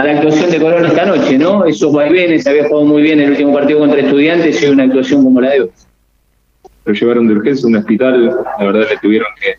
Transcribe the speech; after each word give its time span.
a 0.00 0.04
la 0.04 0.12
actuación 0.12 0.50
de 0.50 0.58
Corona 0.58 0.88
esta 0.88 1.04
noche, 1.04 1.36
¿no? 1.36 1.64
Esos 1.66 1.92
vaivenes, 1.92 2.46
había 2.46 2.66
jugado 2.68 2.86
muy 2.86 3.02
bien 3.02 3.20
el 3.20 3.32
último 3.32 3.52
partido 3.52 3.80
contra 3.80 4.00
Estudiantes 4.00 4.62
y 4.62 4.66
una 4.66 4.84
actuación 4.84 5.22
como 5.22 5.40
la 5.40 5.50
de 5.50 5.60
hoy. 5.62 5.70
Lo 6.86 6.94
llevaron 6.94 7.28
de 7.28 7.34
urgencia 7.34 7.66
a 7.66 7.68
un 7.68 7.76
hospital, 7.76 8.26
la 8.58 8.64
verdad 8.64 8.86
le 8.88 8.96
tuvieron 8.98 9.28
que, 9.38 9.54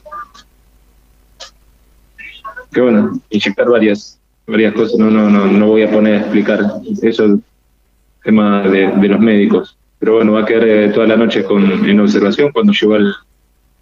que 2.73 2.81
bueno, 2.81 3.21
inyectar 3.29 3.69
varias 3.69 4.19
varias 4.47 4.73
cosas, 4.73 4.97
no, 4.97 5.11
no, 5.11 5.29
no, 5.29 5.45
no 5.45 5.67
voy 5.67 5.83
a 5.83 5.91
poner 5.91 6.15
a 6.15 6.17
explicar, 6.21 6.59
eso 7.03 7.25
es 7.25 7.31
tema 8.23 8.63
de, 8.63 8.87
de 8.87 9.07
los 9.07 9.19
médicos. 9.19 9.77
Pero 9.99 10.15
bueno, 10.15 10.31
va 10.31 10.41
a 10.41 10.45
quedar 10.45 10.67
eh, 10.67 10.89
toda 10.89 11.05
la 11.05 11.15
noche 11.15 11.43
con, 11.43 11.87
en 11.87 11.99
observación. 11.99 12.51
Cuando 12.51 12.73
llegó 12.73 12.95
al, 12.95 13.13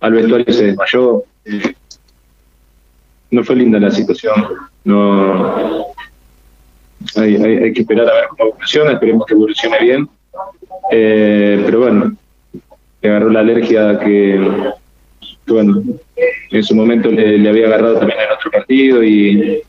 al 0.01 0.13
vestuario 0.13 0.53
se 0.53 0.65
desmayó. 0.65 1.23
Eh, 1.45 1.73
no 3.31 3.43
fue 3.43 3.55
linda 3.55 3.79
la 3.79 3.89
situación. 3.89 4.35
No 4.83 5.85
hay, 7.15 7.35
hay, 7.35 7.57
hay, 7.57 7.73
que 7.73 7.81
esperar 7.81 8.09
a 8.09 8.13
ver 8.13 8.27
cómo 8.29 8.49
evoluciona, 8.49 8.91
esperemos 8.93 9.25
que 9.25 9.33
evolucione 9.33 9.79
bien. 9.79 10.09
Eh, 10.91 11.61
pero 11.65 11.81
bueno, 11.81 12.15
le 13.01 13.09
agarró 13.09 13.29
la 13.29 13.39
alergia 13.39 13.99
que, 13.99 14.39
bueno, 15.47 15.83
en 16.51 16.63
su 16.63 16.75
momento 16.75 17.09
le, 17.09 17.47
había 17.47 17.67
agarrado 17.67 17.99
también 17.99 18.19
en 18.19 18.35
otro 18.35 18.51
partido 18.51 19.03
y, 19.03 19.61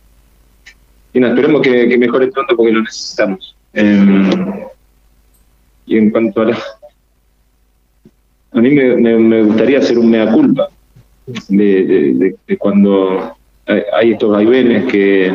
y 1.13 1.21
no, 1.21 1.29
esperemos 1.29 1.63
que, 1.63 1.99
mejore 1.99 2.29
pronto 2.29 2.57
porque 2.57 2.73
lo 2.73 2.83
necesitamos. 2.83 3.57
Eh, 3.75 4.67
y 5.87 5.99
en 5.99 6.11
cuanto 6.11 6.43
a 6.43 6.45
la... 6.47 6.59
A 8.53 8.61
mí 8.61 8.71
me, 8.71 8.97
me, 8.97 9.17
me 9.17 9.43
gustaría 9.45 9.79
hacer 9.79 9.99
un 9.99 10.11
mea 10.11 10.31
culpa 10.33 10.69
de, 11.49 11.85
de, 11.85 12.37
de 12.47 12.59
cuando 12.59 13.37
hay, 13.67 13.83
hay 13.93 14.13
estos 14.13 14.33
vaivenes 14.33 14.91
que, 14.91 15.33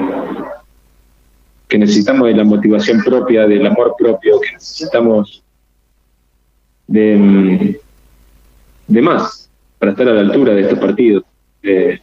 que 1.76 1.80
necesitamos 1.80 2.30
de 2.30 2.36
la 2.36 2.46
motivación 2.46 3.04
propia, 3.04 3.46
del 3.46 3.68
amor 3.68 3.96
propio, 3.98 4.40
que 4.40 4.54
necesitamos 4.54 5.44
de, 6.88 7.82
de 8.88 9.02
más 9.02 9.50
para 9.78 9.92
estar 9.92 10.08
a 10.08 10.14
la 10.14 10.22
altura 10.22 10.54
de 10.54 10.62
estos 10.62 10.80
partidos. 10.80 11.24
Eh, 11.64 12.00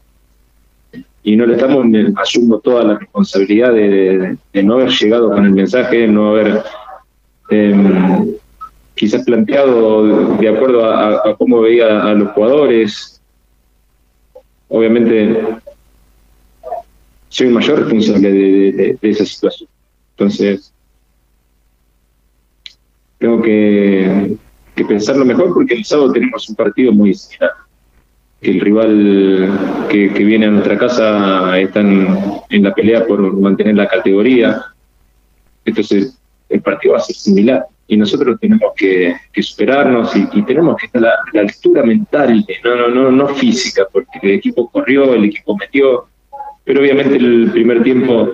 y 1.23 1.37
no 1.37 1.47
le 1.47 1.55
estamos, 1.55 1.87
asumo 2.17 2.59
toda 2.59 2.85
la 2.85 2.99
responsabilidad 2.99 3.73
de, 3.73 4.37
no 4.63 4.75
haber 4.75 4.91
llegado 4.91 5.31
con 5.31 5.47
el 5.47 5.53
mensaje, 5.53 6.07
no 6.07 6.33
haber 6.33 6.63
eh, 7.49 8.39
quizás 8.95 9.25
planteado 9.25 10.37
de 10.37 10.49
acuerdo 10.51 10.85
a, 10.85 11.31
a, 11.31 11.35
cómo 11.37 11.63
veía 11.63 12.03
a 12.03 12.13
los 12.13 12.31
jugadores. 12.33 13.23
Obviamente 14.69 15.41
soy 17.33 17.47
el 17.47 17.55
mayor 17.55 17.79
responsable 17.81 18.31
de, 18.31 18.99
esa 19.01 19.25
situación. 19.25 19.69
Entonces, 20.11 20.73
tengo 23.19 23.41
que, 23.41 24.37
pensarlo 24.87 25.25
mejor 25.25 25.55
porque 25.55 25.75
el 25.75 25.85
sábado 25.85 26.13
tenemos 26.13 26.47
un 26.51 26.57
partido 26.57 26.93
muy 26.93 27.15
similar. 27.15 27.53
El 28.43 28.61
rival 28.61 29.89
que, 29.89 30.09
viene 30.09 30.47
a 30.47 30.51
nuestra 30.51 30.77
casa 30.77 31.59
está 31.59 31.81
en, 31.81 32.63
la 32.63 32.75
pelea 32.75 33.07
por 33.07 33.33
mantener 33.33 33.77
la 33.77 33.89
categoría. 33.89 34.67
Entonces, 35.65 36.19
el 36.51 36.61
partido 36.61 36.95
va 36.95 36.99
a 37.01 37.03
ser 37.03 37.17
similar. 37.17 37.65
Y 37.87 37.97
nosotros 37.97 38.39
tenemos 38.41 38.73
que, 38.77 39.15
superarnos 39.41 40.15
y, 40.15 40.43
tenemos 40.43 40.77
que 40.77 40.87
estar 40.87 41.01
la, 41.01 41.15
la 41.33 41.41
altura 41.41 41.83
mental, 41.83 42.45
no, 42.63 42.77
no, 42.77 42.89
no, 42.89 43.11
no 43.11 43.29
física, 43.29 43.87
porque 43.91 44.19
el 44.23 44.33
equipo 44.33 44.69
corrió, 44.69 45.15
el 45.15 45.25
equipo 45.25 45.57
metió, 45.57 46.09
pero 46.65 46.81
obviamente 46.81 47.17
el 47.17 47.51
primer 47.53 47.83
tiempo 47.83 48.33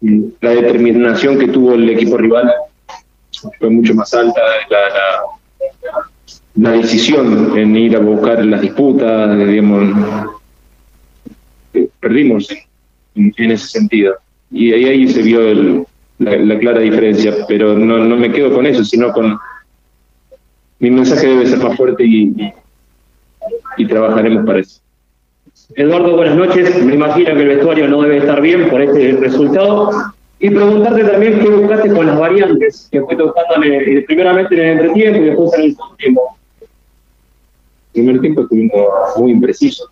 la 0.00 0.50
determinación 0.50 1.38
que 1.38 1.48
tuvo 1.48 1.74
el 1.74 1.88
equipo 1.90 2.16
rival 2.16 2.50
fue 3.58 3.70
mucho 3.70 3.94
más 3.94 4.12
alta, 4.14 4.40
la, 4.68 4.78
la, 6.54 6.72
decisión 6.72 7.56
en 7.56 7.76
ir 7.76 7.96
a 7.96 8.00
buscar 8.00 8.44
las 8.44 8.60
disputas, 8.60 9.38
digamos, 9.46 9.94
perdimos 12.00 12.48
en, 13.14 13.50
ese 13.50 13.66
sentido. 13.66 14.16
Y 14.50 14.72
ahí, 14.72 14.84
ahí 14.86 15.08
se 15.08 15.22
vio 15.22 15.40
el, 15.42 15.86
la, 16.18 16.36
la, 16.36 16.58
clara 16.58 16.80
diferencia, 16.80 17.34
pero 17.46 17.78
no, 17.78 17.98
no 17.98 18.16
me 18.16 18.32
quedo 18.32 18.52
con 18.52 18.66
eso, 18.66 18.84
sino 18.84 19.12
con 19.12 19.38
mi 20.80 20.90
mensaje 20.90 21.28
debe 21.28 21.46
ser 21.46 21.58
más 21.58 21.76
fuerte 21.76 22.04
y, 22.04 22.34
y 23.76 23.86
trabajaremos 23.86 24.44
para 24.44 24.60
eso. 24.60 24.80
Eduardo, 25.74 26.16
buenas 26.16 26.36
noches. 26.36 26.84
Me 26.84 26.94
imagino 26.94 27.34
que 27.34 27.42
el 27.42 27.48
vestuario 27.48 27.88
no 27.88 28.02
debe 28.02 28.18
estar 28.18 28.40
bien 28.40 28.68
por 28.68 28.82
este 28.82 29.12
resultado. 29.12 29.90
Y 30.38 30.50
preguntarte 30.50 31.04
también 31.04 31.38
qué 31.38 31.48
buscaste 31.50 31.92
con 31.92 32.06
las 32.06 32.18
variantes 32.18 32.88
que 32.90 33.02
fue 33.02 33.14
tocando 33.14 33.62
el, 33.62 34.04
primeramente 34.04 34.54
en 34.54 34.60
el 34.60 34.68
entretiempo 34.78 35.18
y 35.20 35.24
después 35.24 35.52
en 35.54 35.60
el 35.60 35.74
segundo 35.74 35.96
tiempo. 35.96 36.36
En 37.92 38.08
el 38.08 38.20
primer 38.20 38.20
tiempo 38.20 38.42
estuvimos 38.42 38.88
muy 39.18 39.32
imprecisos. 39.32 39.88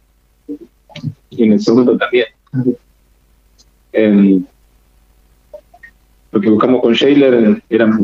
Y 1.30 1.44
en 1.44 1.52
el 1.52 1.60
segundo 1.60 1.98
también. 1.98 2.26
Eh, 3.92 4.40
lo 6.32 6.40
que 6.40 6.50
buscamos 6.50 6.80
con 6.80 6.92
Shaler 6.94 7.62
era 7.68 7.98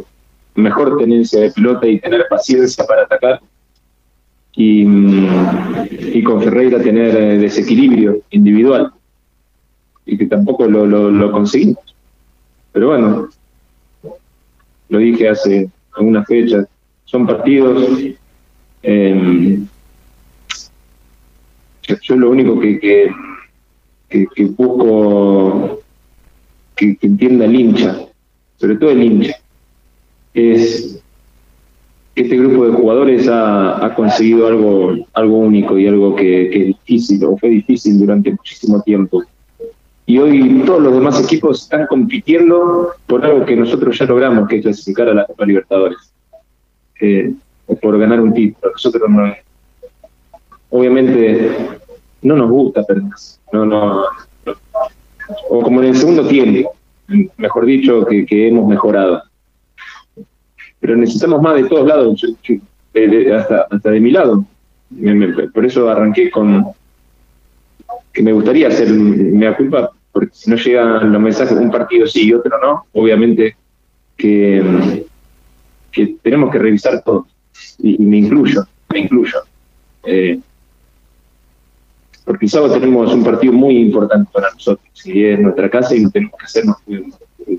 mejor 0.54 0.98
tenencia 0.98 1.40
de 1.40 1.50
pelota 1.50 1.86
y 1.86 1.98
tener 1.98 2.26
paciencia 2.28 2.84
para 2.84 3.02
atacar 3.02 3.40
y, 4.56 6.22
con 6.22 6.42
Ferreira 6.42 6.80
tener 6.80 7.16
eh, 7.16 7.38
desequilibrio 7.38 8.22
individual 8.30 8.92
y 10.06 10.16
que 10.16 10.26
tampoco 10.26 10.66
lo, 10.66 10.86
lo, 10.86 11.32
conseguimos. 11.32 11.78
Pero 12.72 12.88
bueno, 12.88 13.28
lo 14.88 14.98
dije 14.98 15.28
hace 15.28 15.70
algunas 15.96 16.26
fechas, 16.26 16.66
son 17.04 17.26
partidos. 17.26 17.88
Eh, 18.82 19.58
yo, 22.02 22.16
lo 22.16 22.30
único 22.30 22.58
que, 22.60 22.78
que, 22.78 23.10
que, 24.08 24.26
que 24.34 24.44
busco 24.44 25.82
que, 26.76 26.96
entienda 27.00 27.44
el 27.44 27.54
hincha, 27.54 28.06
sobre 28.56 28.76
todo 28.76 28.90
el 28.90 29.02
hincha, 29.02 29.36
es 30.32 31.02
este 32.14 32.36
grupo 32.36 32.66
de 32.66 32.72
jugadores 32.72 33.28
ha, 33.28 33.92
conseguido 33.96 34.46
algo, 34.46 34.96
algo 35.14 35.38
único 35.38 35.78
y 35.78 35.88
algo 35.88 36.14
que, 36.14 36.46
es 36.46 36.66
difícil 36.66 37.24
o 37.24 37.36
fue 37.36 37.48
difícil 37.48 37.98
durante 37.98 38.30
muchísimo 38.30 38.80
tiempo. 38.82 39.24
Y 40.06 40.18
hoy 40.18 40.62
todos 40.64 40.82
los 40.82 40.94
demás 40.94 41.22
equipos 41.22 41.62
están 41.62 41.86
compitiendo 41.86 42.90
por 43.06 43.24
algo 43.24 43.44
que 43.44 43.56
nosotros 43.56 43.98
ya 43.98 44.04
logramos, 44.04 44.48
que 44.48 44.56
es 44.56 44.62
clasificar 44.62 45.08
a 45.08 45.14
la 45.14 45.24
Copa 45.24 45.46
Libertadores, 45.46 46.12
eh, 47.00 47.32
por 47.80 47.98
ganar 47.98 48.20
un 48.20 48.32
título. 48.32 48.72
Nosotros 48.72 49.08
no, 49.08 49.34
obviamente 50.70 51.50
no 52.22 52.36
nos 52.36 52.50
gusta 52.50 52.84
perder, 52.84 53.10
no, 53.52 53.64
no, 53.64 54.04
o 55.48 55.62
como 55.62 55.82
en 55.82 55.88
el 55.88 55.96
segundo 55.96 56.26
tiempo, 56.28 56.74
mejor 57.38 57.64
dicho, 57.64 58.04
que 58.06 58.48
hemos 58.48 58.68
mejorado 58.68 59.22
pero 60.84 60.98
necesitamos 60.98 61.40
más 61.40 61.54
de 61.54 61.64
todos 61.66 61.88
lados, 61.88 62.20
de, 62.92 63.08
de, 63.08 63.34
hasta, 63.34 63.66
hasta 63.70 63.90
de 63.90 64.00
mi 64.00 64.10
lado. 64.10 64.44
Me, 64.90 65.14
me, 65.14 65.48
por 65.48 65.64
eso 65.64 65.88
arranqué 65.88 66.30
con 66.30 66.66
que 68.12 68.22
me 68.22 68.34
gustaría 68.34 68.68
hacer 68.68 68.90
mea 68.90 69.56
culpa, 69.56 69.92
porque 70.12 70.34
si 70.34 70.50
no 70.50 70.56
llegan 70.56 71.10
los 71.10 71.22
mensajes, 71.22 71.56
un 71.56 71.70
partido 71.70 72.06
sí 72.06 72.26
y 72.26 72.34
otro 72.34 72.58
no, 72.60 72.84
obviamente 72.92 73.56
que, 74.14 75.06
que 75.90 76.16
tenemos 76.20 76.52
que 76.52 76.58
revisar 76.58 77.02
todo, 77.02 77.28
y, 77.78 77.96
me 77.96 78.18
incluyo, 78.18 78.66
me 78.92 78.98
incluyo. 78.98 79.38
Eh, 80.02 80.38
porque 82.26 82.44
el 82.44 82.50
sábado 82.50 82.74
tenemos 82.74 83.10
un 83.10 83.24
partido 83.24 83.54
muy 83.54 83.78
importante 83.78 84.30
para 84.30 84.50
nosotros, 84.50 85.06
y 85.06 85.24
es 85.24 85.40
nuestra 85.40 85.70
casa 85.70 85.96
y 85.96 86.06
tenemos 86.10 86.38
que 86.38 86.44
hacernos 86.44 86.76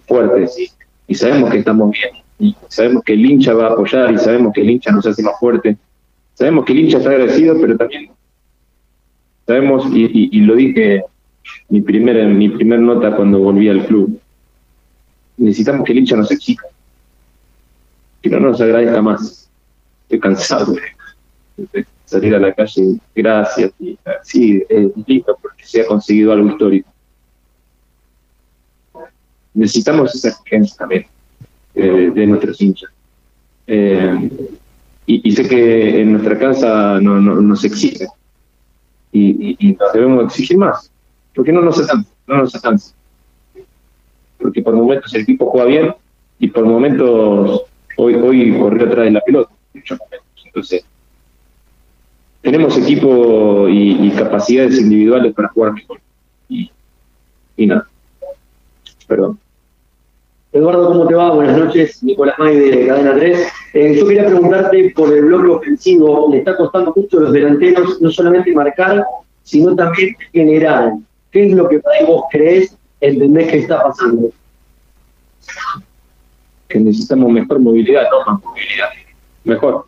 fuertes 0.06 0.60
y, 0.60 0.70
y 1.08 1.16
sabemos 1.16 1.50
que 1.50 1.58
estamos 1.58 1.90
bien 1.90 2.24
y 2.40 2.56
sabemos 2.68 3.04
que 3.04 3.14
el 3.14 3.26
hincha 3.26 3.54
va 3.54 3.68
a 3.68 3.72
apoyar 3.72 4.14
y 4.14 4.18
sabemos 4.18 4.54
que 4.54 4.62
el 4.62 4.70
hincha 4.70 4.92
nos 4.92 5.06
hace 5.06 5.24
más 5.24 5.40
fuerte. 5.40 5.78
Sabemos 6.34 6.66
que 6.66 6.74
el 6.74 6.80
hincha 6.80 6.98
está 6.98 7.10
agradecido, 7.10 7.56
pero 7.60 7.78
también 7.78 8.12
sabemos, 9.48 9.86
y, 9.94 10.42
lo 10.42 10.56
dije 10.56 11.04
mi 11.70 11.82
primera, 11.82 12.28
mi 12.28 12.50
primer 12.50 12.80
nota 12.80 13.16
cuando 13.16 13.40
volví 13.40 13.70
al 13.70 13.86
club, 13.86 14.20
necesitamos 15.38 15.86
que 15.86 15.92
el 15.94 16.00
hincha 16.00 16.16
nos 16.16 16.32
exija, 16.32 16.66
que 18.22 18.30
no 18.30 18.40
nos 18.40 18.60
agradezca 18.60 19.02
más. 19.02 19.50
Estoy 20.04 20.20
cansado 20.20 20.76
de 21.58 21.86
salir 22.06 22.36
a 22.36 22.40
la 22.40 22.54
calle, 22.54 23.00
gracias, 23.16 23.72
y 23.80 23.98
sí, 24.24 24.64
es 24.68 24.92
lindo 25.08 25.38
porque 25.42 25.64
se 25.64 25.82
ha 25.82 25.88
conseguido 25.88 26.34
algo 26.34 26.50
histórico. 26.50 26.90
Necesitamos 29.54 30.14
esa 30.14 30.30
exigencia 30.30 30.76
también 30.78 31.06
eh, 31.76 32.12
de 32.14 32.28
nuestros 32.28 32.62
hinchas. 32.62 32.90
Eh, 33.68 34.30
y, 35.08 35.30
y, 35.30 35.32
sé 35.34 35.48
que 35.48 36.02
en 36.02 36.14
nuestra 36.14 36.38
casa 36.38 37.00
no, 37.02 37.20
no 37.20 37.36
nos 37.42 37.64
exige 37.64 38.08
y, 39.12 39.52
y, 39.52 39.56
y, 39.60 39.74
nos 39.74 39.94
debemos 39.94 40.26
exigir 40.26 40.58
más, 40.58 40.92
porque 41.34 41.52
no 41.52 41.62
nos 41.62 41.80
alcanza, 41.80 42.10
no 42.28 42.38
nos 42.38 42.56
alcanza. 42.56 42.94
por 44.40 44.74
momentos 44.74 45.14
el 45.14 45.22
equipo 45.22 45.50
juega 45.50 45.68
bien 45.68 45.96
y 46.40 46.48
por 46.48 46.66
momentos 46.66 47.64
hoy, 47.98 48.16
hoy 48.16 48.58
corrió 48.58 48.88
atrás 48.88 49.06
de 49.06 49.12
la 49.12 49.22
pelota, 49.22 49.52
Entonces, 50.46 50.86
tenemos 52.42 52.78
equipo 52.78 53.68
y, 53.70 54.12
capacidades 54.12 54.80
individuales 54.80 55.34
para 55.34 55.48
jugar 55.50 55.74
mejor. 55.74 56.00
Y, 56.48 56.72
y 57.58 57.66
nada. 57.66 57.88
Perdón. 59.08 59.40
Eduardo, 60.56 60.88
¿cómo 60.88 61.06
te 61.06 61.16
va? 61.16 61.32
Buenas 61.32 61.58
noches. 61.58 62.02
Nicolás 62.02 62.40
May 62.40 62.56
de 62.56 62.88
Cadena 62.88 63.14
3. 63.14 63.48
Eh, 63.74 63.96
yo 64.00 64.08
quería 64.08 64.26
preguntarte 64.26 64.94
por 64.96 65.12
el 65.14 65.26
bloque 65.26 65.50
ofensivo. 65.50 66.30
Le 66.32 66.38
está 66.38 66.56
costando 66.56 66.94
mucho 66.96 67.18
a 67.18 67.22
los 67.24 67.34
delanteros 67.34 68.02
no 68.02 68.10
solamente 68.10 68.54
marcar, 68.54 69.06
sino 69.44 69.76
también 69.76 70.16
generar. 70.32 70.94
¿Qué 71.32 71.48
es 71.48 71.52
lo 71.52 71.68
que 71.68 71.82
vos 72.08 72.24
crees, 72.32 72.74
entendés 73.02 73.52
que 73.52 73.58
está 73.58 73.84
pasando? 73.84 74.30
Que 76.70 76.80
necesitamos 76.80 77.34
mejor 77.34 77.60
movilidad, 77.60 78.04
no 78.10 78.32
más 78.32 78.42
movilidad. 78.42 78.88
Mejor 79.44 79.86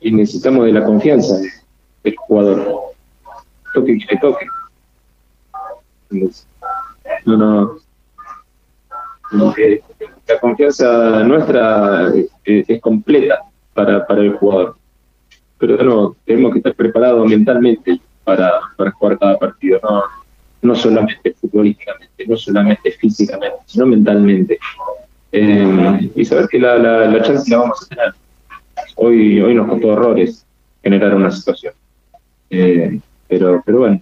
y 0.00 0.12
necesitamos 0.12 0.66
de 0.66 0.72
la 0.72 0.84
confianza 0.84 1.40
del 2.04 2.16
jugador. 2.16 2.92
Toque 3.72 3.98
que 3.98 4.14
le 4.14 4.20
toque. 4.20 4.46
No, 7.24 7.36
no. 7.38 7.89
La 9.32 10.40
confianza 10.40 11.22
nuestra 11.24 12.12
es, 12.44 12.80
completa 12.80 13.40
para, 13.74 14.06
para 14.06 14.22
el 14.22 14.34
jugador. 14.34 14.76
Pero 15.58 15.76
no, 15.82 16.16
tenemos 16.24 16.52
que 16.52 16.58
estar 16.58 16.74
preparados 16.74 17.28
mentalmente 17.28 18.00
para, 18.24 18.52
para 18.76 18.90
jugar 18.92 19.18
cada 19.18 19.38
partido, 19.38 19.78
no, 19.82 20.02
no 20.62 20.74
solamente 20.74 21.34
futbolísticamente, 21.34 22.26
no 22.26 22.36
solamente 22.36 22.90
físicamente, 22.92 23.58
sino 23.66 23.86
mentalmente. 23.86 24.58
Eh, 25.32 26.10
y 26.14 26.24
saber 26.24 26.48
que 26.48 26.58
la, 26.58 26.76
la, 26.76 27.06
la 27.06 27.22
chance 27.22 27.48
la 27.50 27.58
vamos 27.58 27.82
a 27.82 27.86
tener 27.86 28.14
hoy, 28.96 29.40
hoy 29.40 29.54
nos 29.54 29.68
costó 29.68 29.92
errores 29.92 30.44
generar 30.82 31.14
una 31.14 31.30
situación. 31.30 31.74
Eh, 32.50 32.98
pero, 33.28 33.62
pero 33.64 33.78
bueno, 33.78 34.00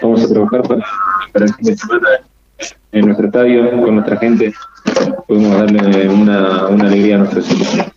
vamos 0.00 0.24
a 0.24 0.28
trabajar 0.28 0.62
para, 0.62 0.84
para 1.32 1.44
el 1.44 1.54
fin 1.54 1.66
de 1.66 1.76
en 2.92 3.06
nuestro 3.06 3.26
estadio, 3.26 3.70
con 3.70 3.94
nuestra 3.94 4.16
gente, 4.18 4.52
podemos 5.26 5.58
darle 5.58 6.08
una, 6.08 6.66
una 6.68 6.86
alegría 6.86 7.16
a 7.16 7.18
nuestros 7.18 7.50
hijos. 7.52 7.92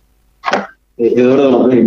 Eh, 0.98 1.12
Eduardo, 1.16 1.70
eh, 1.70 1.86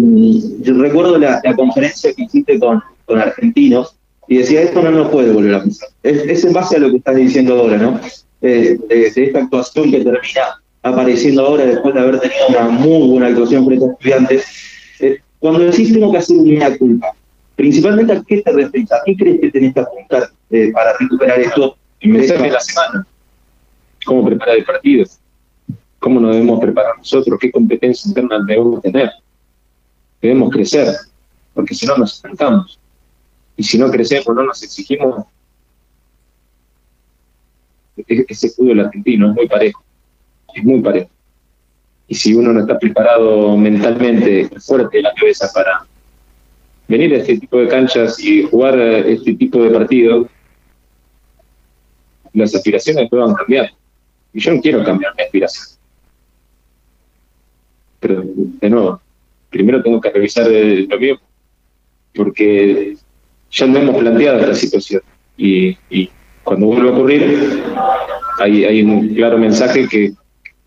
yo 0.61 0.73
recuerdo 0.75 1.17
la, 1.17 1.41
conferencia 1.55 2.13
que 2.13 2.23
hiciste 2.23 2.59
con, 2.59 2.81
con 3.05 3.19
argentinos 3.19 3.95
y 4.27 4.37
decía, 4.37 4.61
esto 4.61 4.81
no 4.83 4.91
nos 4.91 5.09
puede 5.09 5.31
volver 5.31 5.55
a 5.55 5.63
pasar. 5.63 5.89
Es, 6.03 6.45
en 6.45 6.53
base 6.53 6.75
a 6.75 6.79
lo 6.79 6.91
que 6.91 6.97
estás 6.97 7.15
diciendo 7.15 7.59
ahora, 7.59 7.77
¿no? 7.77 7.99
Eh, 8.41 8.77
de, 8.87 9.11
esta 9.15 9.39
actuación 9.39 9.91
que 9.91 10.03
termina 10.03 10.61
apareciendo 10.83 11.45
ahora 11.45 11.65
después 11.65 11.93
de 11.93 11.99
haber 11.99 12.19
tenido 12.19 12.47
una 12.49 12.69
muy 12.69 13.09
buena 13.09 13.27
actuación 13.27 13.65
frente 13.65 13.85
a 13.85 13.91
estudiantes. 13.91 14.45
Eh, 14.99 15.17
cuando 15.39 15.59
decís 15.59 15.91
tengo 15.91 16.11
que 16.11 16.19
hacer 16.19 16.37
una 16.37 16.77
culpa, 16.77 17.07
principalmente 17.55 18.13
a 18.13 18.23
qué 18.25 18.41
te 18.43 18.51
refieres, 18.51 18.91
a 18.91 19.01
qué 19.03 19.15
crees 19.17 19.41
que 19.41 19.51
tenés 19.51 19.73
que 19.73 19.79
apuntar 19.79 20.29
para 20.73 20.97
recuperar 20.99 21.39
esto. 21.39 21.75
El 21.99 22.11
mensaje 22.11 22.43
de 22.43 22.51
la 22.51 22.59
semana. 22.59 23.07
¿Cómo 24.05 24.25
preparar 24.25 24.57
el 24.57 24.65
partido? 24.65 25.05
¿Cómo 25.99 26.19
nos 26.19 26.33
debemos 26.33 26.59
preparar 26.59 26.97
nosotros? 26.97 27.37
¿Qué 27.39 27.51
competencia 27.51 28.07
interna 28.07 28.39
debemos 28.45 28.81
tener? 28.81 29.11
Debemos 30.21 30.51
crecer, 30.51 30.95
porque 31.53 31.75
si 31.75 31.85
no 31.85 31.97
nos 31.97 32.15
estancamos. 32.15 32.79
Y 33.57 33.63
si 33.63 33.77
no 33.77 33.91
crecemos, 33.91 34.33
no 34.33 34.43
nos 34.43 34.63
exigimos. 34.63 35.25
E-, 37.97 38.25
ese 38.27 38.49
fútbol 38.49 38.79
argentino 38.79 39.29
es 39.29 39.35
muy 39.35 39.47
parejo 39.47 39.83
es 40.55 40.63
muy 40.63 40.81
parejo. 40.81 41.09
Y 42.07 42.15
si 42.15 42.33
uno 42.33 42.53
no 42.53 42.61
está 42.61 42.77
preparado 42.79 43.55
mentalmente, 43.55 44.49
fuerte 44.59 44.97
en 44.97 45.03
la 45.03 45.13
cabeza 45.13 45.49
para 45.53 45.85
venir 46.87 47.13
a 47.13 47.17
este 47.17 47.37
tipo 47.37 47.59
de 47.59 47.67
canchas 47.67 48.19
y 48.19 48.43
jugar 48.43 48.79
este 48.79 49.35
tipo 49.35 49.61
de 49.61 49.69
partidos, 49.69 50.27
las 52.39 52.55
aspiraciones 52.55 53.09
puedan 53.09 53.33
cambiar. 53.33 53.71
Y 54.33 54.39
yo 54.39 54.53
no 54.53 54.61
quiero 54.61 54.83
cambiar 54.83 55.15
mi 55.15 55.23
aspiración. 55.23 55.65
Pero, 57.99 58.23
de 58.25 58.69
nuevo, 58.69 59.01
primero 59.49 59.83
tengo 59.83 59.99
que 59.99 60.09
revisar 60.09 60.47
lo 60.49 60.99
mío, 60.99 61.19
porque 62.15 62.95
ya 63.51 63.67
no 63.67 63.79
hemos 63.79 63.97
planteado 63.97 64.39
esta 64.39 64.55
situación. 64.55 65.01
Y, 65.37 65.77
cuando 66.43 66.65
vuelve 66.67 66.89
a 66.89 66.93
ocurrir, 66.93 67.63
hay, 68.39 68.65
hay 68.65 68.81
un 68.81 69.13
claro 69.13 69.37
mensaje 69.37 69.87
que 69.87 70.13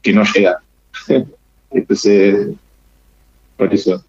que 0.02 0.12
no 0.12 0.24
llega. 0.34 0.60
Entonces, 1.70 2.48
por 3.56 3.72
eso. 3.72 4.04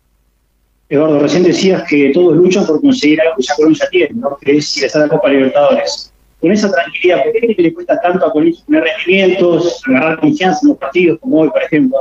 Eduardo, 0.89 1.19
recién 1.19 1.43
decías 1.43 1.83
que 1.87 2.11
todos 2.13 2.35
luchan 2.35 2.65
por 2.65 2.81
conseguir 2.81 3.21
algo 3.21 3.35
que 3.37 3.43
ya 3.43 3.55
Colón 3.55 3.73
ya 3.73 3.89
tiene, 3.89 4.13
¿no? 4.15 4.37
que 4.41 4.57
es 4.57 4.77
ir 4.77 4.85
a 4.95 5.07
Copa 5.07 5.29
Libertadores. 5.29 6.12
Con 6.43 6.51
esa 6.51 6.69
tranquilidad, 6.69 7.23
¿por 7.23 7.31
qué 7.31 7.55
le 7.57 7.73
cuesta 7.73 8.01
tanto 8.01 8.25
a 8.25 8.31
Colón 8.33 8.53
tener 8.65 8.83
rendimientos, 8.83 9.81
agarrar 9.87 10.19
confianza 10.19 10.59
en 10.63 10.69
los 10.71 10.77
partidos 10.77 11.19
como 11.21 11.39
hoy, 11.39 11.49
por 11.49 11.63
ejemplo? 11.63 11.97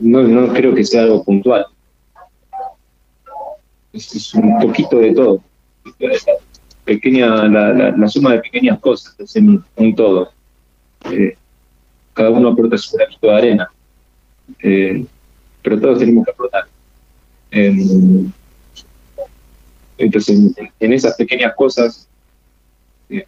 No, 0.00 0.22
no 0.24 0.52
creo 0.52 0.74
que 0.74 0.82
sea 0.82 1.02
algo 1.02 1.22
puntual. 1.22 1.66
Es, 3.92 4.34
un 4.34 4.58
poquito 4.58 4.98
de 4.98 5.14
todo. 5.14 5.40
Pequeña, 6.84 7.46
la, 7.46 8.08
suma 8.08 8.32
de 8.32 8.40
pequeñas 8.40 8.80
cosas 8.80 9.14
es 9.20 9.36
un 9.36 9.94
todo. 9.94 10.32
Eh, 11.12 11.36
cada 12.12 12.30
uno 12.30 12.48
aporta 12.48 12.76
su 12.76 12.96
granito 12.96 13.28
de 13.28 13.34
arena, 13.36 13.70
eh, 14.64 15.06
pero 15.62 15.80
todos 15.80 16.00
tenemos 16.00 16.24
que 16.24 16.32
aportar. 16.32 16.64
Entonces, 19.98 20.38
en, 20.80 20.92
esas 20.92 21.14
pequeñas 21.16 21.54
cosas, 21.54 22.08
eh, 23.10 23.26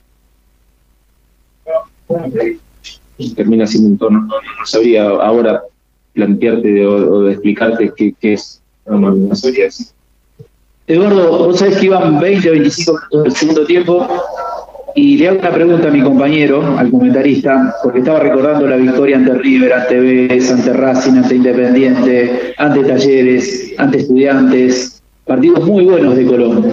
termina 3.34 3.66
siendo 3.66 3.88
un 3.88 3.98
tono. 3.98 4.20
No, 4.22 4.34
sabría 4.64 5.04
ahora 5.04 5.62
plantearte 6.12 6.86
o, 6.86 7.28
explicarte 7.28 7.92
qué, 7.96 8.14
es. 8.20 8.60
No, 8.86 8.98
no. 8.98 9.32
Eduardo, 10.88 11.46
vos 11.46 11.58
sabés 11.58 11.78
que 11.78 11.86
iban 11.86 12.20
20 12.20 12.48
o 12.48 12.52
25 12.52 12.92
minutos 12.92 13.24
del 13.24 13.32
segundo 13.32 13.66
tiempo 13.66 14.06
y 14.94 15.18
le 15.18 15.28
hago 15.28 15.40
una 15.40 15.50
pregunta 15.50 15.88
a 15.88 15.90
mi 15.90 16.00
compañero, 16.00 16.78
al 16.78 16.90
comentarista, 16.90 17.75
porque 17.82 17.99
estaba 17.99 18.20
recordando 18.20 18.66
la 18.66 18.76
victoria 18.76 19.16
ante 19.16 19.35
River, 19.35 19.73
ante 19.73 20.00
Vélez, 20.00 20.50
ante 20.50 20.73
Racing, 20.73 21.18
ante 21.18 21.35
Independiente, 21.35 22.54
ante 22.56 22.85
Talleres, 22.85 23.75
ante 23.76 23.99
Estudiantes, 23.99 24.95
partidos 25.26 25.64
muy 25.64 25.85
buenos 25.85 26.16
de 26.16 26.25
Colón. 26.25 26.73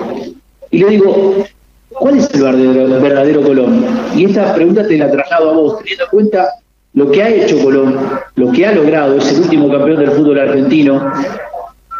Y 0.72 0.78
le 0.80 0.90
digo, 0.92 1.44
¿cuál 1.90 2.18
es 2.18 2.30
el 2.34 2.44
verdadero, 2.44 3.42
Colón? 3.42 3.86
Y 4.16 4.26
esta 4.26 4.54
pregunta 4.54 4.88
te 4.88 4.98
la 4.98 5.12
traslado 5.12 5.50
a 5.50 5.54
vos, 5.54 5.80
teniendo 5.80 6.06
en 6.06 6.10
cuenta 6.10 6.50
lo 6.94 7.12
que 7.12 7.24
ha 7.24 7.30
hecho 7.30 7.62
Colón, 7.64 7.98
lo 8.36 8.52
que 8.52 8.66
ha 8.66 8.72
logrado, 8.72 9.18
es 9.18 9.32
el 9.34 9.42
último 9.42 9.72
campeón 9.72 10.00
del 10.00 10.12
fútbol 10.12 10.40
argentino, 10.40 11.12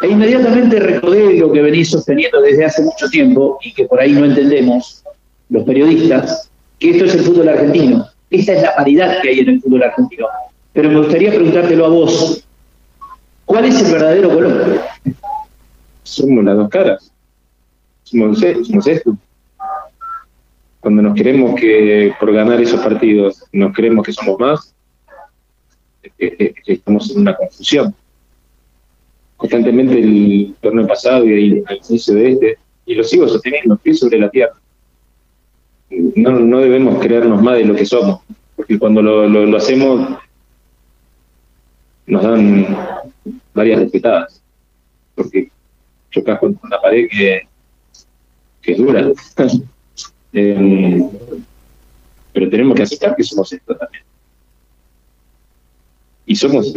e 0.02 0.08
inmediatamente 0.08 0.78
recordé 0.78 1.34
lo 1.38 1.50
que 1.50 1.62
venís 1.62 1.90
sosteniendo 1.90 2.40
desde 2.40 2.64
hace 2.64 2.82
mucho 2.82 3.08
tiempo 3.08 3.58
y 3.62 3.72
que 3.72 3.86
por 3.86 4.00
ahí 4.00 4.12
no 4.12 4.24
entendemos, 4.24 5.02
los 5.48 5.64
periodistas, 5.64 6.50
que 6.78 6.90
esto 6.90 7.04
es 7.04 7.14
el 7.14 7.20
fútbol 7.20 7.48
argentino. 7.48 8.06
Esta 8.30 8.52
es 8.52 8.62
la 8.62 8.74
paridad 8.74 9.20
que 9.22 9.28
hay 9.28 9.38
en 9.40 9.48
el 9.50 9.60
fútbol 9.60 9.82
argentino. 9.82 10.26
Pero 10.72 10.88
me 10.88 10.98
gustaría 10.98 11.30
preguntártelo 11.30 11.86
a 11.86 11.88
vos. 11.88 12.44
¿Cuál 13.44 13.66
es 13.66 13.80
el 13.80 13.92
verdadero 13.92 14.30
color? 14.30 14.80
Somos 16.04 16.44
las 16.44 16.56
dos 16.56 16.68
caras. 16.68 17.12
Somos, 18.04 18.38
somos 18.38 18.86
esto. 18.86 19.16
Cuando 20.80 21.02
nos 21.02 21.14
queremos 21.14 21.58
que 21.58 22.14
por 22.20 22.32
ganar 22.32 22.60
esos 22.60 22.80
partidos 22.80 23.42
nos 23.52 23.74
creemos 23.74 24.04
que 24.04 24.12
somos 24.12 24.38
más, 24.38 24.74
estamos 26.18 27.10
en 27.10 27.20
una 27.20 27.34
confusión. 27.34 27.94
Constantemente 29.36 29.98
el 29.98 30.54
torneo 30.60 30.86
pasado 30.86 31.24
y 31.26 31.32
el 31.32 31.64
inicio 31.88 32.14
de 32.14 32.30
este, 32.30 32.58
y 32.86 32.94
lo 32.94 33.02
sigo 33.02 33.26
sosteniendo, 33.26 33.76
pies 33.78 33.98
sobre 33.98 34.18
la 34.18 34.30
tierra 34.30 34.54
no, 35.90 36.38
no 36.40 36.58
debemos 36.58 37.00
creernos 37.00 37.42
más 37.42 37.56
de 37.56 37.64
lo 37.64 37.74
que 37.74 37.86
somos, 37.86 38.20
porque 38.56 38.78
cuando 38.78 39.02
lo, 39.02 39.28
lo, 39.28 39.56
hacemos 39.56 40.18
nos 42.06 42.22
dan 42.22 42.66
varias 43.54 43.80
respetadas, 43.80 44.42
porque 45.14 45.50
chocas 46.14 46.38
contra 46.38 46.66
una 46.66 46.80
pared 46.80 47.08
que, 47.10 47.42
que 48.62 48.72
es 48.72 48.78
dura. 48.78 49.10
Em, 50.36 51.08
pero 52.32 52.50
tenemos 52.50 52.74
que 52.74 52.82
aceptar 52.82 53.14
que 53.14 53.22
somos 53.22 53.52
esto 53.52 53.76
también. 53.76 54.02
Y 56.26 56.34
somos, 56.34 56.74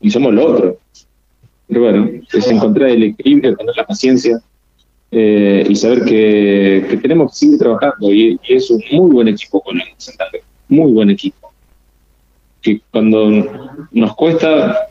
y 0.00 0.10
somos 0.10 0.34
lo 0.34 0.44
otro. 0.44 0.78
Pero 1.68 1.80
bueno, 1.80 2.10
es 2.32 2.46
encontrar 2.48 2.90
el 2.90 3.04
equilibrio, 3.04 3.56
tener 3.56 3.76
la 3.76 3.86
paciencia 3.86 4.42
eh, 5.12 5.64
y 5.68 5.76
saber 5.76 6.04
que, 6.04 6.98
tenemos 7.00 7.30
que 7.30 7.38
seguir 7.38 7.58
trabajando 7.58 8.12
y, 8.12 8.40
es 8.48 8.68
un 8.70 8.82
muy 8.90 9.10
buen 9.12 9.28
equipo 9.28 9.60
con 9.60 9.80
el 9.80 9.86
Santa 9.96 10.28
Fe, 10.30 10.42
muy 10.68 10.90
buen 10.90 11.10
equipo. 11.10 11.52
Que 12.60 12.80
cuando 12.90 13.30
nos 13.92 14.16
cuesta, 14.16 14.88